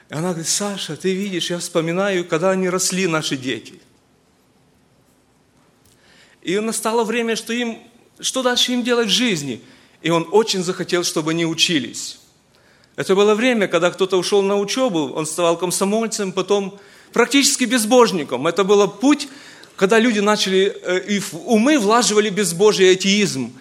И 0.09 0.13
она 0.13 0.29
говорит, 0.29 0.47
Саша, 0.47 0.95
ты 0.95 1.13
видишь, 1.13 1.49
я 1.49 1.59
вспоминаю, 1.59 2.25
когда 2.25 2.51
они 2.51 2.69
росли, 2.69 3.07
наши 3.07 3.37
дети. 3.37 3.79
И 6.41 6.57
настало 6.59 7.03
время, 7.03 7.35
что 7.35 7.53
им, 7.53 7.77
что 8.19 8.41
дальше 8.41 8.71
им 8.71 8.83
делать 8.83 9.07
в 9.07 9.11
жизни? 9.11 9.61
И 10.01 10.09
он 10.09 10.27
очень 10.31 10.63
захотел, 10.63 11.03
чтобы 11.03 11.31
они 11.31 11.45
учились. 11.45 12.19
Это 12.95 13.15
было 13.15 13.35
время, 13.35 13.67
когда 13.67 13.91
кто-то 13.91 14.17
ушел 14.17 14.41
на 14.41 14.57
учебу, 14.57 15.13
он 15.13 15.25
стал 15.25 15.57
комсомольцем, 15.57 16.31
потом 16.31 16.79
практически 17.13 17.65
безбожником. 17.65 18.47
Это 18.47 18.63
был 18.63 18.87
путь 18.87 19.27
когда 19.79 19.97
люди 19.97 20.19
начали 20.19 20.75
э, 20.83 21.05
и 21.07 21.19
в 21.19 21.33
умы 21.45 21.79
влаживали 21.79 22.29
безбожие 22.29 22.91
атеизм. 22.91 23.53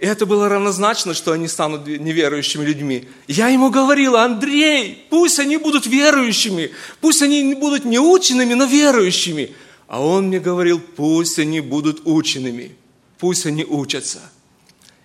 И 0.00 0.06
это 0.06 0.24
было 0.24 0.48
равнозначно, 0.48 1.12
что 1.12 1.32
они 1.32 1.46
станут 1.46 1.86
неверующими 1.86 2.64
людьми. 2.64 3.06
Я 3.28 3.48
ему 3.48 3.68
говорила, 3.68 4.22
Андрей, 4.24 5.06
пусть 5.10 5.38
они 5.38 5.58
будут 5.58 5.86
верующими, 5.86 6.70
пусть 7.02 7.20
они 7.20 7.54
будут 7.54 7.84
не 7.84 7.98
ученными, 7.98 8.54
но 8.54 8.64
верующими. 8.64 9.54
А 9.88 10.02
он 10.02 10.28
мне 10.28 10.40
говорил, 10.40 10.80
пусть 10.80 11.38
они 11.38 11.60
будут 11.60 12.00
ученными, 12.06 12.74
пусть 13.18 13.44
они 13.44 13.62
учатся. 13.64 14.20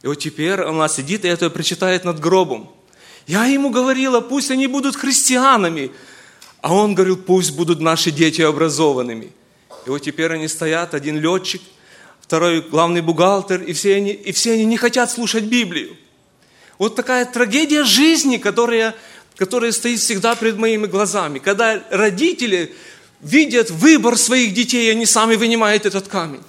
И 0.01 0.07
вот 0.07 0.15
теперь 0.15 0.61
она 0.61 0.87
сидит 0.87 1.25
и 1.25 1.27
это 1.27 1.49
прочитает 1.49 2.05
над 2.05 2.21
гробом. 2.21 2.71
Я 3.27 3.45
ему 3.47 3.71
говорила, 3.71 4.21
пусть 4.21 4.49
они 4.49 4.67
будут 4.67 4.95
христианами. 4.95 5.91
А 6.61 6.73
он 6.73 6.95
говорил, 6.95 7.17
пусть 7.17 7.53
будут 7.53 7.81
наши 7.81 8.11
дети 8.11 8.41
образованными. 8.41 9.33
И 9.85 9.89
вот 9.89 9.99
теперь 9.99 10.31
они 10.31 10.47
стоят, 10.47 10.93
один 10.93 11.19
летчик, 11.19 11.61
второй 12.25 12.61
главный 12.61 13.01
бухгалтер, 13.01 13.61
и 13.61 13.73
все 13.73 13.95
они, 13.95 14.11
и 14.11 14.31
все 14.31 14.53
они 14.53 14.65
не 14.65 14.77
хотят 14.77 15.11
слушать 15.11 15.43
Библию. 15.43 15.95
Вот 16.79 16.95
такая 16.95 17.25
трагедия 17.25 17.83
жизни, 17.83 18.37
которая, 18.37 18.95
которая 19.35 19.71
стоит 19.71 19.99
всегда 19.99 20.35
перед 20.35 20.57
моими 20.57 20.87
глазами. 20.87 21.37
Когда 21.37 21.83
родители 21.91 22.73
видят 23.21 23.69
выбор 23.69 24.17
своих 24.17 24.55
детей, 24.55 24.91
они 24.91 25.05
сами 25.05 25.35
вынимают 25.35 25.85
этот 25.85 26.07
камень. 26.07 26.41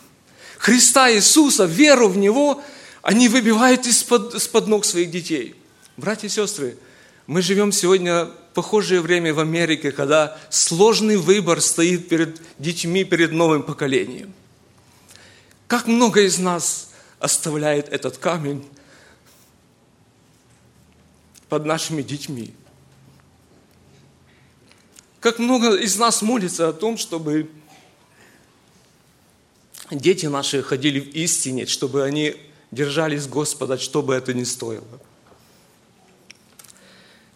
Христа 0.56 1.12
Иисуса, 1.12 1.66
веру 1.66 2.08
в 2.08 2.16
Него, 2.16 2.62
они 3.02 3.28
выбивают 3.28 3.86
из-под, 3.86 4.34
из-под 4.34 4.68
ног 4.68 4.86
своих 4.86 5.10
детей. 5.10 5.54
Братья 5.98 6.26
и 6.26 6.30
сестры, 6.30 6.78
мы 7.26 7.42
живем 7.42 7.70
сегодня 7.70 8.30
похожее 8.54 9.02
время 9.02 9.34
в 9.34 9.40
Америке, 9.40 9.92
когда 9.92 10.38
сложный 10.48 11.18
выбор 11.18 11.60
стоит 11.60 12.08
перед 12.08 12.40
детьми, 12.58 13.04
перед 13.04 13.32
новым 13.32 13.62
поколением. 13.62 14.32
Как 15.66 15.86
много 15.86 16.22
из 16.22 16.38
нас 16.38 16.90
оставляет 17.18 17.88
этот 17.88 18.18
камень 18.18 18.64
под 21.48 21.64
нашими 21.64 22.02
детьми? 22.02 22.54
Как 25.20 25.38
много 25.38 25.74
из 25.74 25.96
нас 25.98 26.22
молится 26.22 26.68
о 26.68 26.72
том, 26.72 26.96
чтобы 26.96 27.50
дети 29.90 30.26
наши 30.26 30.62
ходили 30.62 31.00
в 31.00 31.08
истине, 31.14 31.66
чтобы 31.66 32.04
они 32.04 32.36
держались 32.70 33.26
Господа, 33.26 33.78
что 33.78 34.02
бы 34.02 34.14
это 34.14 34.34
ни 34.34 34.44
стоило. 34.44 34.84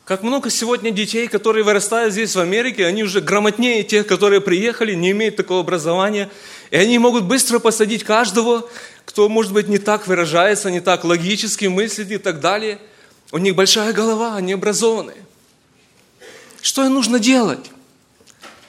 Как 0.04 0.24
много 0.24 0.50
сегодня 0.50 0.90
детей, 0.90 1.28
которые 1.28 1.62
вырастают 1.62 2.12
здесь, 2.12 2.34
в 2.34 2.40
Америке, 2.40 2.84
они 2.84 3.04
уже 3.04 3.20
грамотнее 3.20 3.84
тех, 3.84 4.08
которые 4.08 4.40
приехали, 4.40 4.94
не 4.94 5.12
имеют 5.12 5.36
такого 5.36 5.60
образования. 5.60 6.28
И 6.70 6.76
они 6.76 6.98
могут 6.98 7.24
быстро 7.24 7.58
посадить 7.58 8.04
каждого, 8.04 8.68
кто, 9.04 9.28
может 9.28 9.52
быть, 9.52 9.68
не 9.68 9.78
так 9.78 10.06
выражается, 10.06 10.70
не 10.70 10.80
так 10.80 11.04
логически 11.04 11.66
мыслит 11.66 12.10
и 12.10 12.18
так 12.18 12.40
далее. 12.40 12.78
У 13.32 13.38
них 13.38 13.56
большая 13.56 13.92
голова, 13.92 14.36
они 14.36 14.52
образованные. 14.52 15.24
Что 16.62 16.84
им 16.84 16.94
нужно 16.94 17.18
делать? 17.18 17.70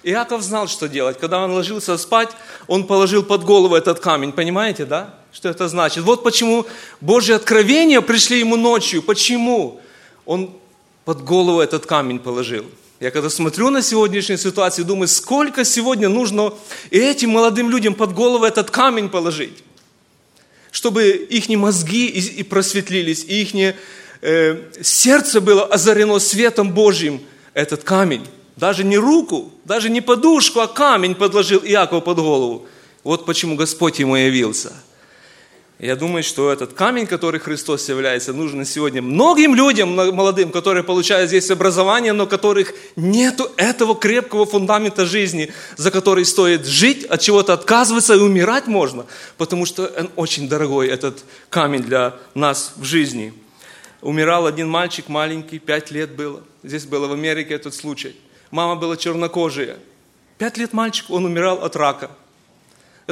Иаков 0.03 0.41
знал, 0.41 0.67
что 0.67 0.87
делать. 0.87 1.19
Когда 1.19 1.43
он 1.43 1.51
ложился 1.51 1.97
спать, 1.97 2.29
он 2.67 2.87
положил 2.87 3.23
под 3.23 3.43
голову 3.43 3.75
этот 3.75 3.99
камень. 3.99 4.31
Понимаете, 4.31 4.85
да? 4.85 5.13
Что 5.31 5.49
это 5.49 5.67
значит? 5.67 6.03
Вот 6.03 6.23
почему 6.23 6.65
Божьи 7.01 7.33
откровения 7.33 8.01
пришли 8.01 8.39
ему 8.39 8.55
ночью. 8.55 9.03
Почему? 9.03 9.79
Он 10.25 10.55
под 11.05 11.23
голову 11.23 11.59
этот 11.59 11.85
камень 11.85 12.19
положил. 12.19 12.65
Я 13.01 13.09
когда 13.09 13.31
смотрю 13.31 13.71
на 13.71 13.81
сегодняшнюю 13.81 14.37
ситуацию, 14.37 14.85
думаю, 14.85 15.07
сколько 15.07 15.65
сегодня 15.65 16.07
нужно 16.07 16.53
этим 16.91 17.31
молодым 17.31 17.71
людям 17.71 17.95
под 17.95 18.13
голову 18.13 18.45
этот 18.45 18.69
камень 18.69 19.09
положить, 19.09 19.63
чтобы 20.69 21.09
их 21.09 21.49
мозги 21.49 22.05
и 22.05 22.43
просветлились, 22.43 23.25
и 23.27 23.41
их 23.41 23.75
э, 24.21 24.57
сердце 24.83 25.41
было 25.41 25.65
озарено 25.65 26.19
светом 26.19 26.73
Божьим, 26.73 27.21
этот 27.55 27.83
камень. 27.83 28.27
Даже 28.55 28.83
не 28.83 28.99
руку, 28.99 29.51
даже 29.65 29.89
не 29.89 30.01
подушку, 30.01 30.59
а 30.59 30.67
камень 30.67 31.15
подложил 31.15 31.59
Иаков 31.63 32.03
под 32.03 32.19
голову. 32.19 32.67
Вот 33.03 33.25
почему 33.25 33.55
Господь 33.55 33.97
ему 33.97 34.15
явился. 34.15 34.73
Я 35.81 35.95
думаю, 35.95 36.21
что 36.21 36.51
этот 36.51 36.73
камень, 36.73 37.07
который 37.07 37.39
Христос 37.39 37.89
является, 37.89 38.33
нужен 38.33 38.63
сегодня 38.65 39.01
многим 39.01 39.55
людям, 39.55 39.95
молодым, 39.95 40.51
которые 40.51 40.83
получают 40.83 41.29
здесь 41.29 41.49
образование, 41.49 42.13
но 42.13 42.27
которых 42.27 42.75
нет 42.95 43.41
этого 43.57 43.95
крепкого 43.95 44.45
фундамента 44.45 45.07
жизни, 45.07 45.51
за 45.77 45.89
который 45.89 46.25
стоит 46.25 46.67
жить, 46.67 47.03
от 47.05 47.19
чего-то 47.21 47.53
отказываться 47.53 48.13
и 48.13 48.19
умирать 48.19 48.67
можно, 48.67 49.07
потому 49.39 49.65
что 49.65 49.91
он 49.97 50.11
очень 50.17 50.47
дорогой, 50.47 50.87
этот 50.87 51.23
камень 51.49 51.81
для 51.81 52.13
нас 52.35 52.73
в 52.75 52.83
жизни. 52.83 53.33
Умирал 54.01 54.45
один 54.45 54.69
мальчик 54.69 55.09
маленький, 55.09 55.57
пять 55.57 55.89
лет 55.89 56.11
было. 56.11 56.43
Здесь 56.61 56.85
было 56.85 57.07
в 57.07 57.13
Америке 57.13 57.55
этот 57.55 57.73
случай. 57.73 58.15
Мама 58.51 58.75
была 58.75 58.97
чернокожая. 58.97 59.77
Пять 60.37 60.57
лет 60.57 60.73
мальчик, 60.73 61.09
он 61.09 61.25
умирал 61.25 61.63
от 61.63 61.75
рака. 61.75 62.11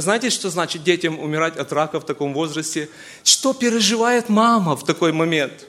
Знаете, 0.02 0.30
что 0.30 0.50
значит 0.50 0.84
детям 0.84 1.20
умирать 1.20 1.58
от 1.58 1.72
рака 1.72 2.00
в 2.00 2.06
таком 2.06 2.34
возрасте? 2.34 2.90
Что 3.24 3.54
переживает 3.54 4.30
мама 4.30 4.76
в 4.76 4.84
такой 4.86 5.12
момент? 5.12 5.66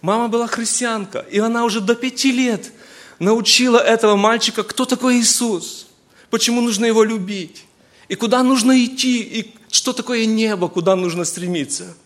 Мама 0.00 0.28
была 0.28 0.46
христианка, 0.46 1.24
и 1.30 1.38
она 1.38 1.64
уже 1.64 1.80
до 1.80 1.94
пяти 1.94 2.30
лет 2.30 2.72
научила 3.18 3.78
этого 3.78 4.16
мальчика, 4.16 4.62
кто 4.62 4.84
такой 4.84 5.18
Иисус, 5.18 5.86
почему 6.30 6.60
нужно 6.60 6.84
его 6.84 7.04
любить, 7.04 7.64
и 8.08 8.14
куда 8.14 8.42
нужно 8.42 8.84
идти, 8.84 9.20
и 9.20 9.54
что 9.70 9.92
такое 9.92 10.26
небо, 10.26 10.68
куда 10.68 10.94
нужно 10.94 11.24
стремиться. 11.24 11.96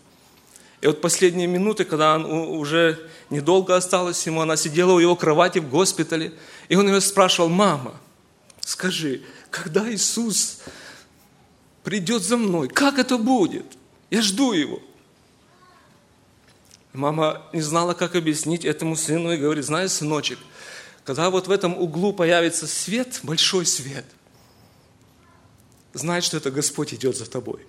И 0.81 0.87
вот 0.87 1.01
последние 1.01 1.47
минуты, 1.47 1.83
когда 1.83 2.15
он 2.15 2.25
уже 2.25 3.09
недолго 3.29 3.75
осталось 3.75 4.25
ему, 4.25 4.41
она 4.41 4.55
сидела 4.55 4.93
у 4.93 4.99
его 4.99 5.15
кровати 5.15 5.59
в 5.59 5.69
госпитале, 5.69 6.31
и 6.69 6.75
он 6.75 6.87
ее 6.87 7.01
спрашивал, 7.01 7.49
мама, 7.49 7.99
скажи, 8.61 9.21
когда 9.51 9.91
Иисус 9.91 10.59
придет 11.89 12.21
за 12.21 12.37
мной. 12.37 12.67
Как 12.67 12.99
это 12.99 13.17
будет? 13.17 13.65
Я 14.11 14.21
жду 14.21 14.53
его. 14.53 14.79
Мама 16.93 17.41
не 17.51 17.61
знала, 17.61 17.95
как 17.95 18.15
объяснить 18.15 18.63
этому 18.63 18.95
сыну 18.95 19.31
и 19.31 19.37
говорит, 19.37 19.65
знаешь, 19.65 19.89
сыночек, 19.89 20.37
когда 21.03 21.31
вот 21.31 21.47
в 21.47 21.51
этом 21.51 21.75
углу 21.75 22.13
появится 22.13 22.67
свет, 22.67 23.21
большой 23.23 23.65
свет, 23.65 24.05
знай, 25.93 26.21
что 26.21 26.37
это 26.37 26.51
Господь 26.51 26.93
идет 26.93 27.17
за 27.17 27.27
тобой. 27.27 27.65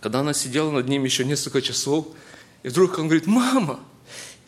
Когда 0.00 0.20
она 0.20 0.32
сидела 0.32 0.70
над 0.70 0.88
ним 0.88 1.04
еще 1.04 1.26
несколько 1.26 1.60
часов, 1.60 2.08
и 2.62 2.68
вдруг 2.68 2.98
он 2.98 3.08
говорит, 3.08 3.26
мама, 3.26 3.78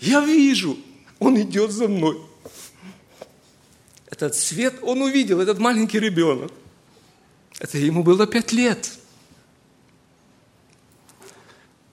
я 0.01 0.23
вижу, 0.23 0.79
он 1.19 1.39
идет 1.39 1.71
за 1.71 1.87
мной 1.87 2.26
этот 4.11 4.35
свет 4.35 4.79
он 4.83 5.03
увидел, 5.03 5.41
этот 5.41 5.59
маленький 5.59 5.99
ребенок. 5.99 6.53
Это 7.59 7.79
ему 7.79 8.03
было 8.03 8.27
пять 8.27 8.53
лет. 8.53 8.93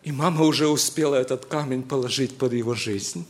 И 0.04 0.12
мама 0.12 0.44
уже 0.44 0.68
успела 0.68 1.16
этот 1.16 1.46
камень 1.46 1.82
положить 1.82 2.38
под 2.38 2.54
его 2.54 2.76
жизнь. 2.76 3.26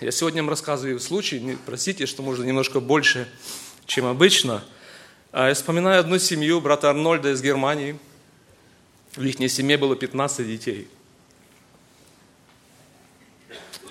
Я 0.00 0.10
сегодня 0.10 0.42
вам 0.42 0.50
рассказываю 0.50 0.98
случай, 0.98 1.56
простите, 1.66 2.06
что 2.06 2.22
можно 2.22 2.42
немножко 2.42 2.80
больше, 2.80 3.28
чем 3.86 4.06
обычно. 4.06 4.64
А 5.30 5.48
я 5.48 5.54
вспоминаю 5.54 6.00
одну 6.00 6.18
семью 6.18 6.60
брата 6.60 6.90
Арнольда 6.90 7.32
из 7.32 7.40
Германии. 7.40 7.98
В 9.14 9.22
их 9.22 9.50
семье 9.50 9.78
было 9.78 9.94
15 9.94 10.46
детей– 10.46 10.88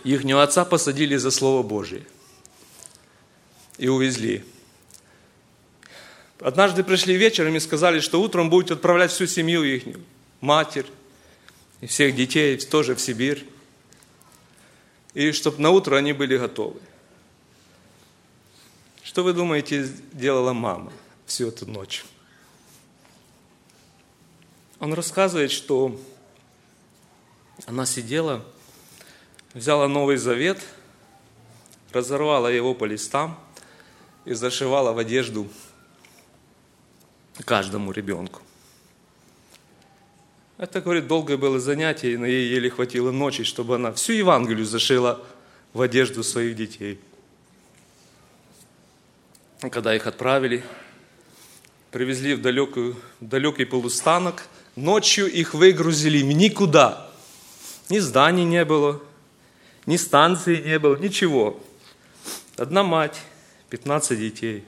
Ихнего 0.04 0.44
отца 0.44 0.66
посадили 0.66 1.18
за 1.18 1.32
Слово 1.32 1.64
Божие 1.64 2.06
и 3.78 3.88
увезли. 3.88 4.44
Однажды 6.40 6.84
пришли 6.84 7.16
вечером 7.16 7.56
и 7.56 7.60
сказали, 7.60 8.00
что 8.00 8.22
утром 8.22 8.50
будут 8.50 8.72
отправлять 8.72 9.12
всю 9.12 9.28
семью 9.28 9.64
их, 9.64 9.84
матерь 10.40 10.86
и 11.82 11.88
всех 11.88 12.16
детей 12.16 12.58
тоже 12.58 12.96
в 12.96 13.02
Сибирь. 13.02 13.46
И 15.14 15.32
чтобы 15.32 15.62
на 15.62 15.72
утро 15.72 15.98
они 15.98 16.14
были 16.14 16.38
готовы. 16.38 16.80
Что 19.04 19.24
вы 19.24 19.34
думаете, 19.34 19.90
делала 20.14 20.54
мама 20.54 20.94
всю 21.26 21.48
эту 21.48 21.66
ночь? 21.66 22.06
Он 24.80 24.94
рассказывает, 24.94 25.52
что 25.52 26.00
она 27.66 27.86
сидела 27.86 28.46
взяла 29.54 29.88
Новый 29.88 30.18
Завет, 30.18 30.60
разорвала 31.92 32.52
его 32.52 32.74
по 32.74 32.86
листам 32.86 33.40
и 34.26 34.34
зашивала 34.34 34.94
в 34.94 34.98
одежду 34.98 35.48
каждому 37.46 37.92
ребенку. 37.92 38.42
Это, 40.58 40.82
говорит, 40.82 41.08
долгое 41.08 41.38
было 41.38 41.60
занятие, 41.60 42.18
но 42.18 42.26
ей 42.26 42.50
еле 42.50 42.70
хватило 42.70 43.12
ночи, 43.12 43.44
чтобы 43.44 43.76
она 43.76 43.94
всю 43.94 44.12
Евангелию 44.12 44.66
зашила 44.66 45.26
в 45.72 45.82
одежду 45.82 46.22
своих 46.22 46.58
детей. 46.58 47.00
Когда 49.62 49.96
их 49.96 50.06
отправили, 50.06 50.64
привезли 51.92 52.34
в, 52.34 52.42
далекую, 52.42 52.98
в 53.22 53.28
далекий 53.28 53.64
полустанок, 53.64 54.48
ночью 54.76 55.32
их 55.32 55.54
выгрузили 55.54 56.20
никуда. 56.22 57.10
Ни 57.90 58.00
зданий 58.00 58.44
не 58.44 58.66
было, 58.66 59.02
ни 59.90 59.98
станции 59.98 60.62
не 60.62 60.78
было, 60.78 60.96
ничего. 60.98 61.60
Одна 62.58 62.84
мать, 62.84 63.20
15 63.72 64.20
детей. 64.20 64.64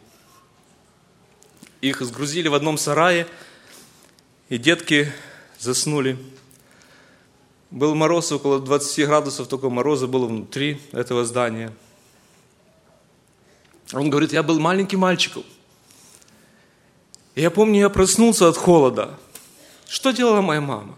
Их 1.79 2.01
сгрузили 2.01 2.47
в 2.47 2.55
одном 2.55 2.75
сарае, 2.79 3.27
и 4.49 4.57
детки 4.57 5.13
заснули. 5.60 6.17
Был 7.69 7.93
мороз, 7.93 8.31
около 8.31 8.60
20 8.60 9.05
градусов, 9.05 9.47
только 9.47 9.69
мороза 9.69 10.07
было 10.07 10.25
внутри 10.25 10.81
этого 10.91 11.23
здания. 11.23 11.71
Он 13.93 14.10
говорит, 14.10 14.34
я 14.34 14.41
был 14.41 14.60
маленьким 14.60 15.01
мальчиком. 15.01 15.43
И 17.36 17.41
я 17.41 17.51
помню, 17.51 17.81
я 17.81 17.89
проснулся 17.89 18.47
от 18.47 18.57
холода. 18.57 19.19
Что 19.88 20.10
делала 20.10 20.41
моя 20.41 20.62
мама? 20.62 20.97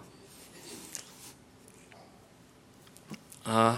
А 3.43 3.77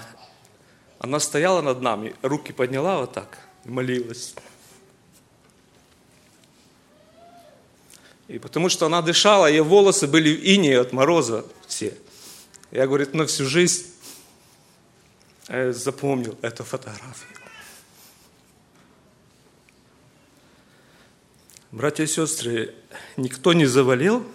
она 1.06 1.20
стояла 1.20 1.62
над 1.62 1.82
нами, 1.82 2.16
руки 2.24 2.52
подняла 2.52 2.98
вот 2.98 3.14
так 3.14 3.38
молилась. 3.64 4.34
И 8.28 8.40
потому 8.40 8.70
что 8.70 8.88
она 8.88 9.04
дышала, 9.04 9.46
ее 9.46 9.62
волосы 9.62 10.08
были 10.08 10.36
в 10.36 10.44
ине 10.44 10.80
от 10.80 10.94
мороза 10.94 11.46
все. 11.68 11.96
Я, 12.72 12.88
говорит, 12.88 13.14
на 13.14 13.28
всю 13.28 13.46
жизнь 13.46 13.86
запомнил 15.48 16.36
эту 16.42 16.64
фотографию. 16.64 17.38
Братья 21.72 22.04
и 22.04 22.08
сестры, 22.08 22.74
никто 23.16 23.54
не 23.54 23.68
заболел, 23.68 24.26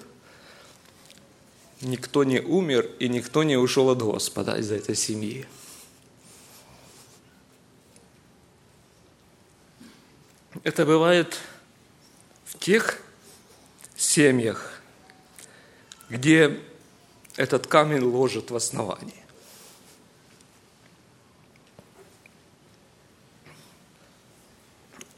никто 1.80 2.22
не 2.22 2.38
умер 2.38 2.88
и 3.00 3.08
никто 3.08 3.42
не 3.42 3.56
ушел 3.56 3.90
от 3.90 3.98
Господа 3.98 4.56
из 4.56 4.70
этой 4.70 4.94
семьи. 4.94 5.48
Это 10.62 10.84
бывает 10.84 11.38
в 12.44 12.58
тех 12.58 12.98
семьях, 13.96 14.82
где 16.10 16.60
этот 17.36 17.66
камень 17.66 18.02
ложит 18.02 18.50
в 18.50 18.56
основании. 18.56 19.14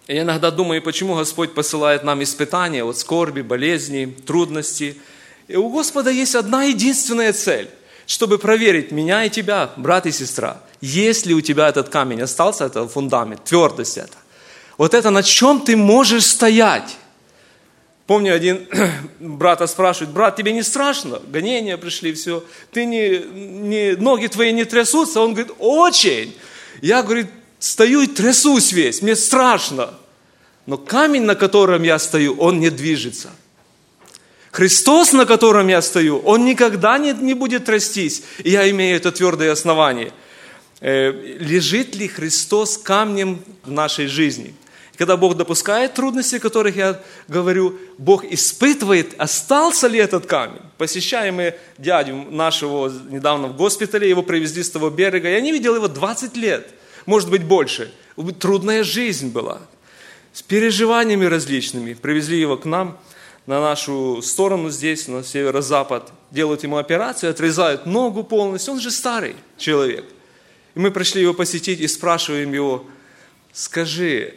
Я 0.07 0.23
иногда 0.23 0.51
думаю, 0.51 0.83
почему 0.83 1.17
Господь 1.17 1.55
посылает 1.55 2.05
нам 2.05 2.23
испытания 2.23 2.85
от 2.85 2.99
скорби, 2.99 3.41
болезни, 3.41 4.05
трудностей. 4.07 5.01
И 5.49 5.57
у 5.57 5.71
Господа 5.71 6.11
есть 6.11 6.35
одна 6.35 6.65
единственная 6.65 7.33
цель, 7.33 7.71
чтобы 8.07 8.39
проверить 8.39 8.93
меня 8.93 9.25
и 9.25 9.31
тебя, 9.31 9.73
брат 9.77 10.07
и 10.07 10.13
сестра. 10.13 10.61
Есть 10.81 11.27
ли 11.27 11.35
у 11.35 11.41
тебя 11.41 11.69
этот 11.69 11.89
камень, 11.89 12.21
остался 12.23 12.67
этот 12.67 12.93
фундамент, 12.93 13.43
твердость 13.45 13.99
это. 13.99 14.22
Вот 14.83 14.95
это 14.95 15.11
на 15.11 15.23
чем 15.23 15.61
ты 15.61 15.77
можешь 15.77 16.27
стоять. 16.27 16.97
Помню, 18.09 18.35
один 18.35 18.67
брата 19.21 19.69
спрашивает, 19.69 20.13
брат, 20.13 20.35
тебе 20.35 20.51
не 20.51 20.65
страшно? 20.65 21.21
Гонения 21.25 21.77
пришли, 21.77 22.13
все. 22.13 22.43
Ты 22.73 22.85
не, 22.85 23.19
не, 23.21 23.95
ноги 23.95 24.27
твои 24.27 24.51
не 24.51 24.65
трясутся? 24.65 25.21
Он 25.21 25.35
говорит, 25.35 25.53
очень. 25.61 26.37
Я, 26.81 27.05
говорит, 27.05 27.29
стою 27.61 28.03
и 28.03 28.09
трясусь 28.09 28.73
весь, 28.73 29.03
мне 29.03 29.15
страшно. 29.15 29.95
Но 30.67 30.79
камень, 30.79 31.23
на 31.23 31.37
котором 31.37 31.85
я 31.85 32.01
стою, 32.01 32.35
он 32.41 32.59
не 32.59 32.71
движется. 32.71 33.31
Христос, 34.51 35.13
на 35.13 35.27
котором 35.27 35.69
я 35.69 35.81
стою, 35.81 36.19
он 36.19 36.45
никогда 36.45 36.99
не, 36.99 37.13
не 37.13 37.35
будет 37.35 37.67
трястись. 37.67 38.25
И 38.43 38.51
я 38.51 38.69
имею 38.69 38.97
это 38.97 39.13
твердое 39.13 39.53
основание. 39.53 40.13
Э, 40.81 41.13
лежит 41.39 41.95
ли 41.95 42.09
Христос 42.09 42.79
камнем 42.79 43.45
в 43.63 43.71
нашей 43.71 44.09
жизни? 44.09 44.57
Когда 45.03 45.17
Бог 45.17 45.37
допускает 45.37 45.95
трудности, 45.95 46.37
о 46.37 46.39
которых 46.39 46.77
я 46.77 47.03
говорю, 47.27 47.77
Бог 47.99 48.25
испытывает, 48.25 49.17
остался 49.19 49.89
ли 49.89 49.99
этот 49.99 50.27
камень. 50.27 50.61
Посещаем 50.79 51.35
мы 51.35 51.57
дядю 51.77 52.15
нашего 52.15 52.89
недавно 53.11 53.49
в 53.49 53.57
госпитале, 53.57 54.09
его 54.09 54.23
привезли 54.23 54.63
с 54.63 54.71
того 54.71 54.91
берега, 54.91 55.29
я 55.29 55.41
не 55.41 55.51
видел 55.51 55.75
его 55.75 55.89
20 55.89 56.37
лет, 56.37 56.69
может 57.05 57.31
быть 57.31 57.43
больше. 57.43 57.93
Трудная 58.39 58.85
жизнь 58.85 59.33
была, 59.33 59.59
с 60.33 60.41
переживаниями 60.41 61.25
различными. 61.25 61.95
Привезли 61.95 62.39
его 62.39 62.57
к 62.57 62.65
нам 62.65 62.97
на 63.47 63.61
нашу 63.61 64.23
сторону 64.23 64.71
здесь, 64.71 65.09
на 65.09 65.25
северо-запад, 65.25 66.13
делают 66.31 66.63
ему 66.63 66.77
операцию, 66.77 67.31
отрезают 67.31 67.87
ногу 67.87 68.23
полностью, 68.23 68.75
он 68.75 68.81
же 68.81 68.93
старый 68.93 69.35
человек. 69.59 70.05
И 70.77 70.79
мы 70.79 70.93
пришли 70.93 71.23
его 71.23 71.35
посетить 71.35 71.81
и 71.81 71.89
спрашиваем 71.89 72.53
его, 72.53 72.87
скажи, 73.53 74.35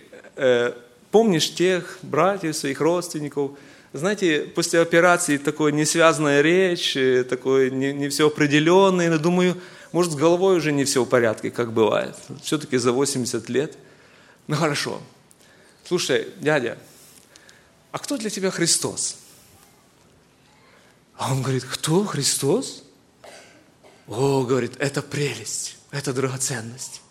помнишь 1.12 1.54
тех 1.54 1.98
братьев, 2.02 2.56
своих 2.56 2.82
родственников? 2.82 3.52
Знаете, 3.96 4.42
после 4.42 4.82
операции 4.82 5.38
такой 5.38 5.72
несвязанная 5.72 6.42
речь, 6.42 6.98
э, 6.98 7.24
такой 7.24 7.72
не, 7.72 7.94
не 7.94 8.10
все 8.10 8.28
определенный. 8.28 9.08
Но 9.08 9.18
думаю, 9.18 9.56
может, 9.94 10.12
с 10.12 10.16
головой 10.16 10.58
уже 10.58 10.74
не 10.74 10.84
все 10.84 11.06
в 11.06 11.08
порядке, 11.08 11.50
как 11.50 11.72
бывает. 11.72 12.14
Все-таки 12.44 12.76
за 12.76 12.92
80 12.92 13.48
лет. 13.48 13.78
Ну 14.48 14.58
хорошо. 14.58 15.02
Слушай, 15.86 16.28
дядя, 16.42 16.78
а 17.94 18.00
кто 18.00 18.18
для 18.18 18.30
тебя 18.30 18.52
Христос? 18.52 19.16
А 21.16 21.32
он 21.32 21.42
говорит, 21.42 21.64
кто 21.64 22.04
Христос? 22.04 22.84
О, 24.08 24.44
говорит, 24.44 24.74
это 24.80 25.02
прелесть, 25.02 25.78
это 25.92 26.12
драгоценность. 26.12 27.02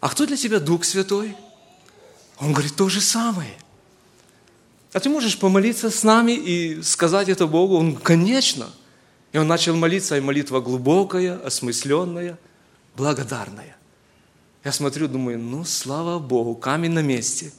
А 0.00 0.08
кто 0.08 0.26
для 0.26 0.36
тебя 0.36 0.58
Дух 0.58 0.84
Святой? 0.84 1.36
Он 2.38 2.52
говорит, 2.52 2.74
то 2.76 2.88
же 2.88 3.00
самое. 3.00 3.54
А 4.92 5.00
ты 5.00 5.08
можешь 5.08 5.38
помолиться 5.38 5.90
с 5.90 6.02
нами 6.02 6.32
и 6.32 6.82
сказать 6.82 7.28
это 7.28 7.46
Богу? 7.46 7.76
Он, 7.76 7.96
конечно. 7.96 8.68
И 9.32 9.38
он 9.38 9.48
начал 9.48 9.74
молиться, 9.74 10.16
и 10.16 10.20
молитва 10.20 10.60
глубокая, 10.60 11.36
осмысленная, 11.44 12.38
благодарная. 12.96 13.76
Я 14.62 14.72
смотрю, 14.72 15.08
думаю, 15.08 15.38
ну, 15.38 15.64
слава 15.64 16.18
Богу, 16.18 16.54
камень 16.54 16.92
на 16.92 17.02
месте. 17.02 17.52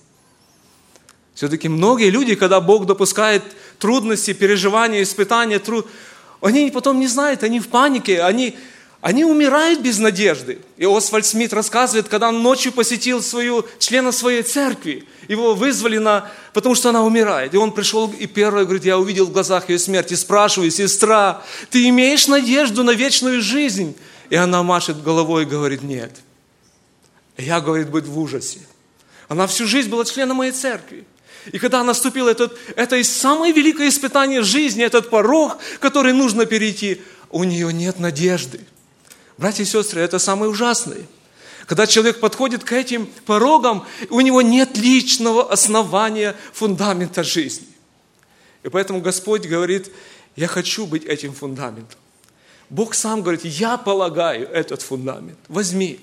Все-таки 1.34 1.68
многие 1.68 2.10
люди, 2.10 2.36
когда 2.36 2.62
Бог 2.62 2.86
допускает 2.86 3.44
трудности, 3.78 4.34
переживания, 4.34 5.04
испытания, 5.04 5.60
труд, 5.60 5.86
они 6.42 6.72
потом 6.72 7.00
не 7.00 7.08
знают, 7.08 7.44
они 7.44 7.60
в 7.60 7.68
панике, 7.68 8.24
они 8.24 8.58
они 9.06 9.24
умирают 9.24 9.82
без 9.82 10.00
надежды. 10.00 10.58
И 10.78 10.84
Освальд 10.84 11.28
Смит 11.28 11.54
рассказывает, 11.54 12.08
когда 12.08 12.30
он 12.30 12.42
ночью 12.42 12.72
посетил 12.72 13.22
свою, 13.22 13.64
члена 13.78 14.12
своей 14.12 14.42
церкви, 14.42 15.06
его 15.28 15.54
вызвали 15.54 16.00
на, 16.00 16.32
потому 16.54 16.74
что 16.74 16.90
она 16.90 17.04
умирает. 17.04 17.54
И 17.54 17.58
он 17.58 17.72
пришел 17.72 18.12
и 18.12 18.26
первый 18.26 18.64
говорит, 18.64 18.84
я 18.84 18.98
увидел 18.98 19.28
в 19.28 19.32
глазах 19.32 19.70
ее 19.70 19.78
смерти, 19.78 20.16
спрашиваю, 20.16 20.72
сестра, 20.72 21.44
ты 21.70 21.88
имеешь 21.90 22.28
надежду 22.28 22.84
на 22.84 22.96
вечную 22.96 23.44
жизнь? 23.44 23.96
И 24.32 24.36
она 24.36 24.64
машет 24.64 25.04
головой 25.04 25.44
и 25.44 25.46
говорит, 25.46 25.84
нет. 25.84 26.12
И 27.38 27.44
я, 27.44 27.62
говорит, 27.62 27.92
быть 27.92 28.08
в 28.08 28.20
ужасе. 28.20 28.62
Она 29.28 29.46
всю 29.46 29.68
жизнь 29.68 29.92
была 29.92 30.04
членом 30.06 30.38
моей 30.38 30.52
церкви. 30.52 31.06
И 31.52 31.60
когда 31.60 31.84
наступил 31.84 32.28
этот, 32.28 32.58
это 32.76 32.96
и 32.96 33.04
самое 33.04 33.54
великое 33.54 33.90
испытание 33.90 34.42
жизни, 34.42 34.84
этот 34.84 35.12
порог, 35.12 35.60
который 35.80 36.12
нужно 36.12 36.48
перейти, 36.48 37.04
у 37.30 37.44
нее 37.44 37.72
нет 37.72 38.00
надежды. 38.00 38.62
Братья 39.38 39.64
и 39.64 39.66
сестры, 39.66 40.02
это 40.02 40.20
самое 40.20 40.50
ужасное. 40.50 41.06
Когда 41.68 41.88
человек 41.88 42.20
подходит 42.20 42.64
к 42.64 42.72
этим 42.72 43.08
порогам, 43.26 43.86
у 44.10 44.22
него 44.22 44.42
нет 44.42 44.78
личного 44.78 45.52
основания, 45.52 46.36
фундамента 46.54 47.24
жизни. 47.24 47.68
И 48.64 48.70
поэтому 48.70 49.02
Господь 49.02 49.46
говорит, 49.46 49.92
я 50.36 50.48
хочу 50.48 50.86
быть 50.86 51.06
этим 51.06 51.34
фундаментом. 51.34 52.00
Бог 52.70 52.94
сам 52.94 53.22
говорит, 53.22 53.46
я 53.46 53.78
полагаю 53.78 54.48
этот 54.48 54.82
фундамент, 54.82 55.38
возьми. 55.48 56.00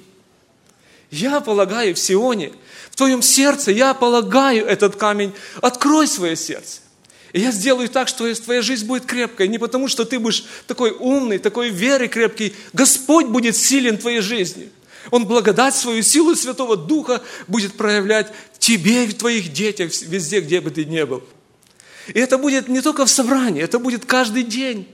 Я 1.10 1.40
полагаю 1.40 1.94
в 1.94 1.98
Сионе, 1.98 2.52
в 2.90 2.96
твоем 2.96 3.20
сердце, 3.20 3.70
я 3.70 3.94
полагаю 3.94 4.64
этот 4.66 4.96
камень, 4.96 5.34
открой 5.60 6.08
свое 6.08 6.36
сердце. 6.36 6.80
И 7.32 7.40
я 7.40 7.50
сделаю 7.50 7.88
так, 7.88 8.08
что 8.08 8.32
твоя 8.34 8.60
жизнь 8.60 8.86
будет 8.86 9.06
крепкой. 9.06 9.48
Не 9.48 9.58
потому, 9.58 9.88
что 9.88 10.04
ты 10.04 10.18
будешь 10.18 10.44
такой 10.66 10.90
умный, 10.90 11.38
такой 11.38 11.70
веры 11.70 12.08
крепкий. 12.08 12.54
Господь 12.72 13.26
будет 13.26 13.56
силен 13.56 13.96
в 13.96 14.00
твоей 14.00 14.20
жизни. 14.20 14.70
Он 15.10 15.26
благодать 15.26 15.74
свою 15.74 16.02
силу 16.02 16.36
Святого 16.36 16.76
Духа 16.76 17.22
будет 17.48 17.74
проявлять 17.74 18.32
тебе 18.58 19.04
и 19.04 19.08
в 19.08 19.14
твоих 19.14 19.52
детях, 19.52 19.90
везде, 20.02 20.40
где 20.40 20.60
бы 20.60 20.70
ты 20.70 20.84
ни 20.84 21.02
был. 21.02 21.24
И 22.08 22.18
это 22.18 22.38
будет 22.38 22.68
не 22.68 22.80
только 22.80 23.06
в 23.06 23.10
собрании, 23.10 23.62
это 23.62 23.78
будет 23.78 24.04
каждый 24.04 24.42
день. 24.42 24.86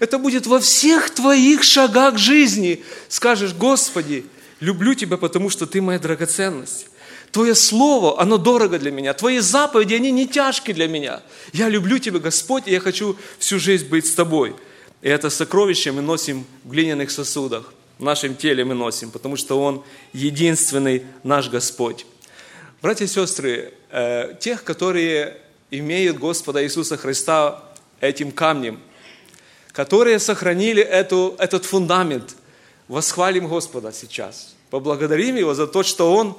Это 0.00 0.18
будет 0.18 0.46
во 0.46 0.58
всех 0.58 1.10
твоих 1.10 1.62
шагах 1.62 2.18
жизни. 2.18 2.82
Скажешь, 3.08 3.54
Господи, 3.54 4.26
люблю 4.58 4.94
Тебя, 4.94 5.16
потому 5.16 5.48
что 5.48 5.66
Ты 5.66 5.80
моя 5.80 5.98
драгоценность. 5.98 6.88
Твое 7.32 7.54
Слово, 7.54 8.20
оно 8.20 8.38
дорого 8.38 8.78
для 8.78 8.90
меня. 8.90 9.12
Твои 9.14 9.38
заповеди, 9.38 9.94
они 9.94 10.10
не 10.10 10.26
тяжкие 10.26 10.74
для 10.74 10.88
меня. 10.88 11.22
Я 11.52 11.68
люблю 11.68 11.98
Тебя, 11.98 12.18
Господь, 12.18 12.64
и 12.66 12.72
я 12.72 12.80
хочу 12.80 13.16
всю 13.38 13.58
жизнь 13.58 13.88
быть 13.88 14.06
с 14.06 14.14
Тобой. 14.14 14.54
И 15.02 15.08
это 15.08 15.30
сокровище 15.30 15.92
мы 15.92 16.02
носим 16.02 16.46
в 16.64 16.70
глиняных 16.70 17.10
сосудах, 17.10 17.72
в 17.98 18.02
нашем 18.02 18.34
теле 18.34 18.64
мы 18.64 18.74
носим, 18.74 19.10
потому 19.10 19.36
что 19.36 19.60
Он 19.62 19.84
единственный 20.12 21.04
наш 21.22 21.48
Господь. 21.48 22.06
Братья 22.82 23.04
и 23.04 23.08
сестры, 23.08 23.74
э, 23.90 24.34
тех, 24.40 24.64
которые 24.64 25.38
имеют 25.70 26.18
Господа 26.18 26.62
Иисуса 26.64 26.96
Христа 26.96 27.62
этим 28.00 28.32
камнем, 28.32 28.80
которые 29.72 30.18
сохранили 30.18 30.82
эту, 30.82 31.34
этот 31.38 31.64
фундамент, 31.64 32.36
восхвалим 32.88 33.48
Господа 33.48 33.92
сейчас. 33.92 34.54
Поблагодарим 34.70 35.36
Его 35.36 35.54
за 35.54 35.66
то, 35.66 35.82
что 35.82 36.14
Он 36.14 36.36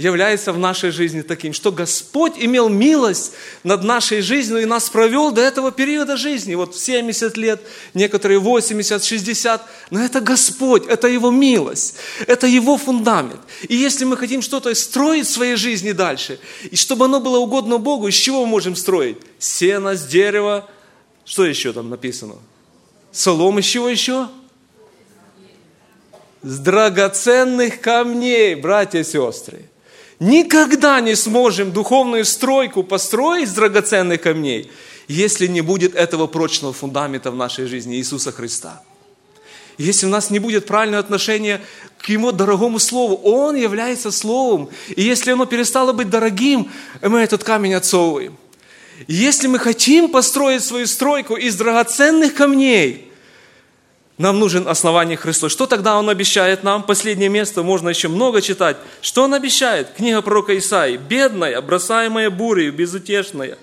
является 0.00 0.52
в 0.52 0.58
нашей 0.58 0.90
жизни 0.90 1.20
таким, 1.20 1.52
что 1.52 1.70
Господь 1.70 2.32
имел 2.36 2.68
милость 2.68 3.32
над 3.64 3.84
нашей 3.84 4.22
жизнью 4.22 4.62
и 4.62 4.64
нас 4.64 4.88
провел 4.88 5.30
до 5.30 5.42
этого 5.42 5.70
периода 5.70 6.16
жизни. 6.16 6.54
Вот 6.54 6.76
70 6.76 7.36
лет, 7.36 7.62
некоторые 7.92 8.38
80, 8.38 9.04
60. 9.04 9.62
Но 9.90 10.02
это 10.02 10.20
Господь, 10.20 10.86
это 10.86 11.06
Его 11.06 11.30
милость, 11.30 11.96
это 12.26 12.46
Его 12.46 12.78
фундамент. 12.78 13.40
И 13.68 13.76
если 13.76 14.04
мы 14.04 14.16
хотим 14.16 14.42
что-то 14.42 14.74
строить 14.74 15.26
в 15.26 15.30
своей 15.30 15.56
жизни 15.56 15.92
дальше, 15.92 16.40
и 16.70 16.76
чтобы 16.76 17.04
оно 17.04 17.20
было 17.20 17.38
угодно 17.38 17.78
Богу, 17.78 18.08
из 18.08 18.14
чего 18.14 18.44
мы 18.44 18.52
можем 18.52 18.76
строить? 18.76 19.18
Сено, 19.38 19.94
с 19.94 20.06
дерева, 20.06 20.68
что 21.24 21.44
еще 21.44 21.72
там 21.72 21.90
написано? 21.90 22.36
Солом, 23.12 23.58
из 23.58 23.66
чего 23.66 23.88
еще? 23.88 24.28
С 26.42 26.58
драгоценных 26.58 27.82
камней, 27.82 28.54
братья 28.54 29.00
и 29.00 29.04
сестры 29.04 29.69
никогда 30.20 31.00
не 31.00 31.16
сможем 31.16 31.72
духовную 31.72 32.24
стройку 32.24 32.84
построить 32.84 33.48
с 33.48 33.52
драгоценных 33.52 34.20
камней, 34.20 34.70
если 35.08 35.48
не 35.48 35.62
будет 35.62 35.94
этого 35.94 36.26
прочного 36.28 36.72
фундамента 36.72 37.30
в 37.30 37.36
нашей 37.36 37.66
жизни 37.66 37.96
Иисуса 37.96 38.30
Христа. 38.30 38.82
Если 39.78 40.06
у 40.06 40.10
нас 40.10 40.28
не 40.28 40.38
будет 40.38 40.66
правильного 40.66 41.02
отношения 41.02 41.62
к 41.98 42.10
Его 42.10 42.32
дорогому 42.32 42.78
Слову, 42.78 43.16
Он 43.16 43.56
является 43.56 44.10
Словом. 44.10 44.68
И 44.94 45.02
если 45.02 45.32
оно 45.32 45.46
перестало 45.46 45.92
быть 45.94 46.10
дорогим, 46.10 46.70
мы 47.00 47.20
этот 47.20 47.42
камень 47.42 47.72
отцовываем. 47.72 48.36
И 49.06 49.14
если 49.14 49.48
мы 49.48 49.58
хотим 49.58 50.10
построить 50.10 50.62
свою 50.62 50.86
стройку 50.86 51.34
из 51.34 51.56
драгоценных 51.56 52.34
камней– 52.34 53.06
нам 54.20 54.38
нужен 54.38 54.68
основание 54.68 55.16
Христос. 55.16 55.50
Что 55.50 55.66
тогда 55.66 55.98
Он 55.98 56.10
обещает 56.10 56.62
нам? 56.62 56.82
Последнее 56.82 57.30
место, 57.30 57.62
можно 57.62 57.88
еще 57.88 58.08
много 58.08 58.42
читать. 58.42 58.76
Что 59.00 59.22
Он 59.22 59.32
обещает? 59.32 59.94
Книга 59.96 60.20
пророка 60.20 60.58
Исаи. 60.58 60.98
«Бедная, 60.98 61.58
бросаемая 61.62 62.28
бурею, 62.28 62.70
безутешная. 62.70 63.56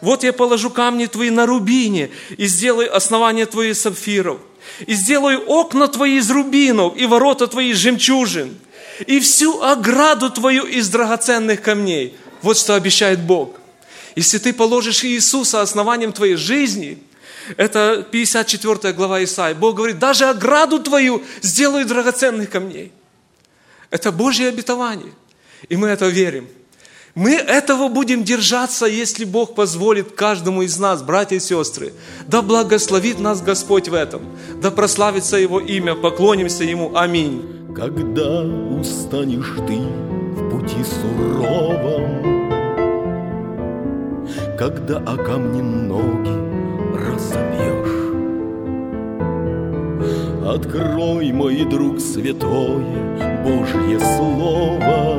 Вот 0.00 0.24
я 0.24 0.32
положу 0.32 0.70
камни 0.70 1.04
твои 1.04 1.28
на 1.28 1.44
рубине 1.44 2.08
и 2.38 2.46
сделаю 2.46 2.96
основание 2.96 3.44
твои 3.44 3.74
сапфиров. 3.74 4.38
И 4.86 4.94
сделаю 4.94 5.44
окна 5.46 5.88
твои 5.88 6.16
из 6.16 6.30
рубинов 6.30 6.96
и 6.96 7.04
ворота 7.04 7.46
твои 7.46 7.72
из 7.72 7.76
жемчужин. 7.76 8.56
И 9.06 9.20
всю 9.20 9.60
ограду 9.60 10.30
твою 10.30 10.64
из 10.64 10.88
драгоценных 10.88 11.60
камней». 11.60 12.16
Вот 12.40 12.56
что 12.56 12.76
обещает 12.76 13.20
Бог. 13.20 13.56
Если 14.16 14.38
ты 14.38 14.54
положишь 14.54 15.04
Иисуса 15.04 15.60
основанием 15.60 16.12
твоей 16.14 16.36
жизни– 16.36 16.96
это 17.56 18.06
54 18.10 18.92
глава 18.92 19.22
Исаи. 19.24 19.54
Бог 19.54 19.76
говорит, 19.76 19.98
даже 19.98 20.26
ограду 20.26 20.80
твою 20.80 21.22
сделаю 21.42 21.86
драгоценных 21.86 22.50
камней. 22.50 22.92
Это 23.90 24.12
Божье 24.12 24.48
обетование. 24.48 25.12
И 25.68 25.76
мы 25.76 25.88
это 25.88 26.06
верим. 26.08 26.48
Мы 27.14 27.34
этого 27.34 27.88
будем 27.88 28.22
держаться, 28.22 28.86
если 28.86 29.24
Бог 29.24 29.54
позволит 29.56 30.12
каждому 30.12 30.62
из 30.62 30.78
нас, 30.78 31.02
братья 31.02 31.36
и 31.36 31.40
сестры. 31.40 31.92
Да 32.28 32.42
благословит 32.42 33.18
нас 33.18 33.42
Господь 33.42 33.88
в 33.88 33.94
этом. 33.94 34.22
Да 34.62 34.70
прославится 34.70 35.36
Его 35.36 35.58
имя. 35.58 35.96
Поклонимся 35.96 36.62
Ему. 36.62 36.94
Аминь. 36.94 37.72
Когда 37.74 38.42
устанешь 38.42 39.52
ты 39.66 39.78
в 39.78 40.50
пути 40.50 40.76
суровом, 40.84 42.18
Когда 44.56 44.98
о 44.98 45.16
камни 45.16 45.60
ноги 45.60 46.67
разобьешь. 47.18 47.98
Открой, 50.46 51.32
мой 51.32 51.64
друг, 51.64 52.00
святое 52.00 53.42
Божье 53.44 53.98
Слово, 53.98 55.16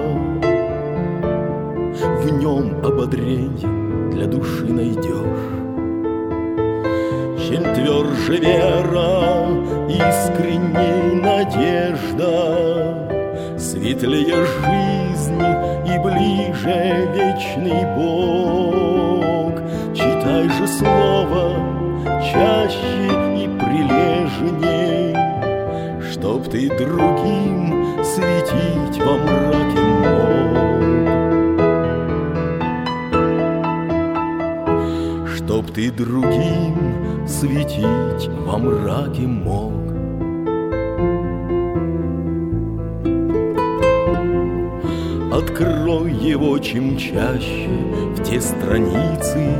В 2.21 2.31
нем 2.39 2.85
ободренье 2.85 3.67
для 4.11 4.25
души 4.25 4.65
найдешь. 4.65 5.49
Чем 7.47 7.63
тверже 7.73 8.37
вера, 8.37 9.47
искренней 9.89 11.21
надежда, 11.21 12.95
Светлее 13.57 14.45
жизнь 14.45 15.41
и 15.85 15.97
ближе 15.99 17.07
вечный 17.13 17.83
Бог. 17.95 19.53
Читай 19.93 20.47
же 20.49 20.67
слово 20.67 21.78
Чтоб 26.49 26.57
ты 26.57 26.67
другим 26.67 28.03
светить 28.03 28.97
во 29.05 29.17
мраке 29.17 29.81
мог. 30.01 30.47
Чтоб 35.27 35.71
ты 35.71 35.91
другим 35.91 37.27
светить 37.27 38.29
во 38.47 38.57
мраке 38.57 39.27
мог. 39.27 39.73
Открой 45.31 46.11
его 46.13 46.57
чем 46.57 46.97
чаще 46.97 47.69
в 48.15 48.23
те 48.23 48.41
страницы, 48.41 49.53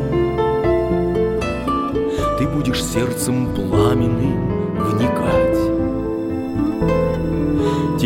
Ты 2.40 2.48
будешь 2.48 2.84
сердцем 2.84 3.54
пламенным 3.54 4.76
вникать. 4.76 5.49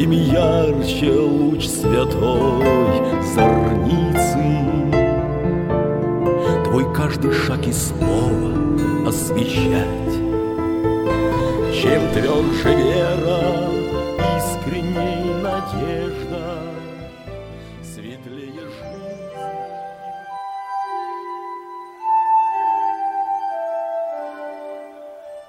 Тем 0.04 0.12
ярче 0.12 1.13
луч 1.13 1.66
святой 1.66 2.66
зорницы, 3.34 4.44
Твой 6.66 6.94
каждый 6.94 7.32
шаг 7.32 7.66
и 7.66 7.72
слово— 7.72 9.08
освещать. 9.08 10.16
Чем 11.74 12.02
тверже 12.12 12.76
вера, 12.76 13.70
искренней 14.39 15.42
надежда, 15.42 16.60
светлее 17.82 18.60
жизнь. 18.60 18.83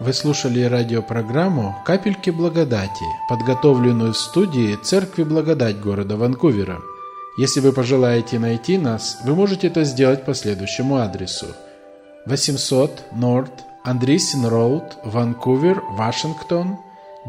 Вы 0.05 0.13
слушали 0.13 0.63
радиопрограмму 0.65 1.75
«Капельки 1.87 2.29
благодати», 2.29 3.07
подготовленную 3.27 4.13
в 4.13 4.19
студии 4.19 4.77
Церкви 4.77 5.23
Благодать 5.23 5.81
города 5.81 6.19
Ванкувера. 6.19 6.83
Если 7.39 7.61
вы 7.61 7.73
пожелаете 7.73 8.39
найти 8.39 8.77
нас, 8.77 9.17
вы 9.25 9.35
можете 9.35 9.69
это 9.69 9.85
сделать 9.85 10.27
по 10.27 10.35
следующему 10.35 10.97
адресу– 10.97 11.47
800 12.27 12.91
North 13.15 13.63
Андрисин 13.83 14.45
Роуд, 14.45 14.85
Ванкувер, 15.05 15.83
Вашингтон, 15.93 16.77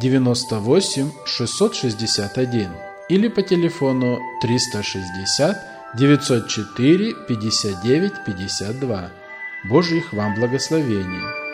98 0.02 1.12
661 1.26 2.68
или 3.08 3.30
по 3.30 3.42
телефону 3.42 4.20
360 4.42 5.58
904 5.98 7.14
59 7.26 8.12
52. 8.26 9.10
Божьих 9.70 10.12
вам 10.12 10.36
благословений! 10.36 11.45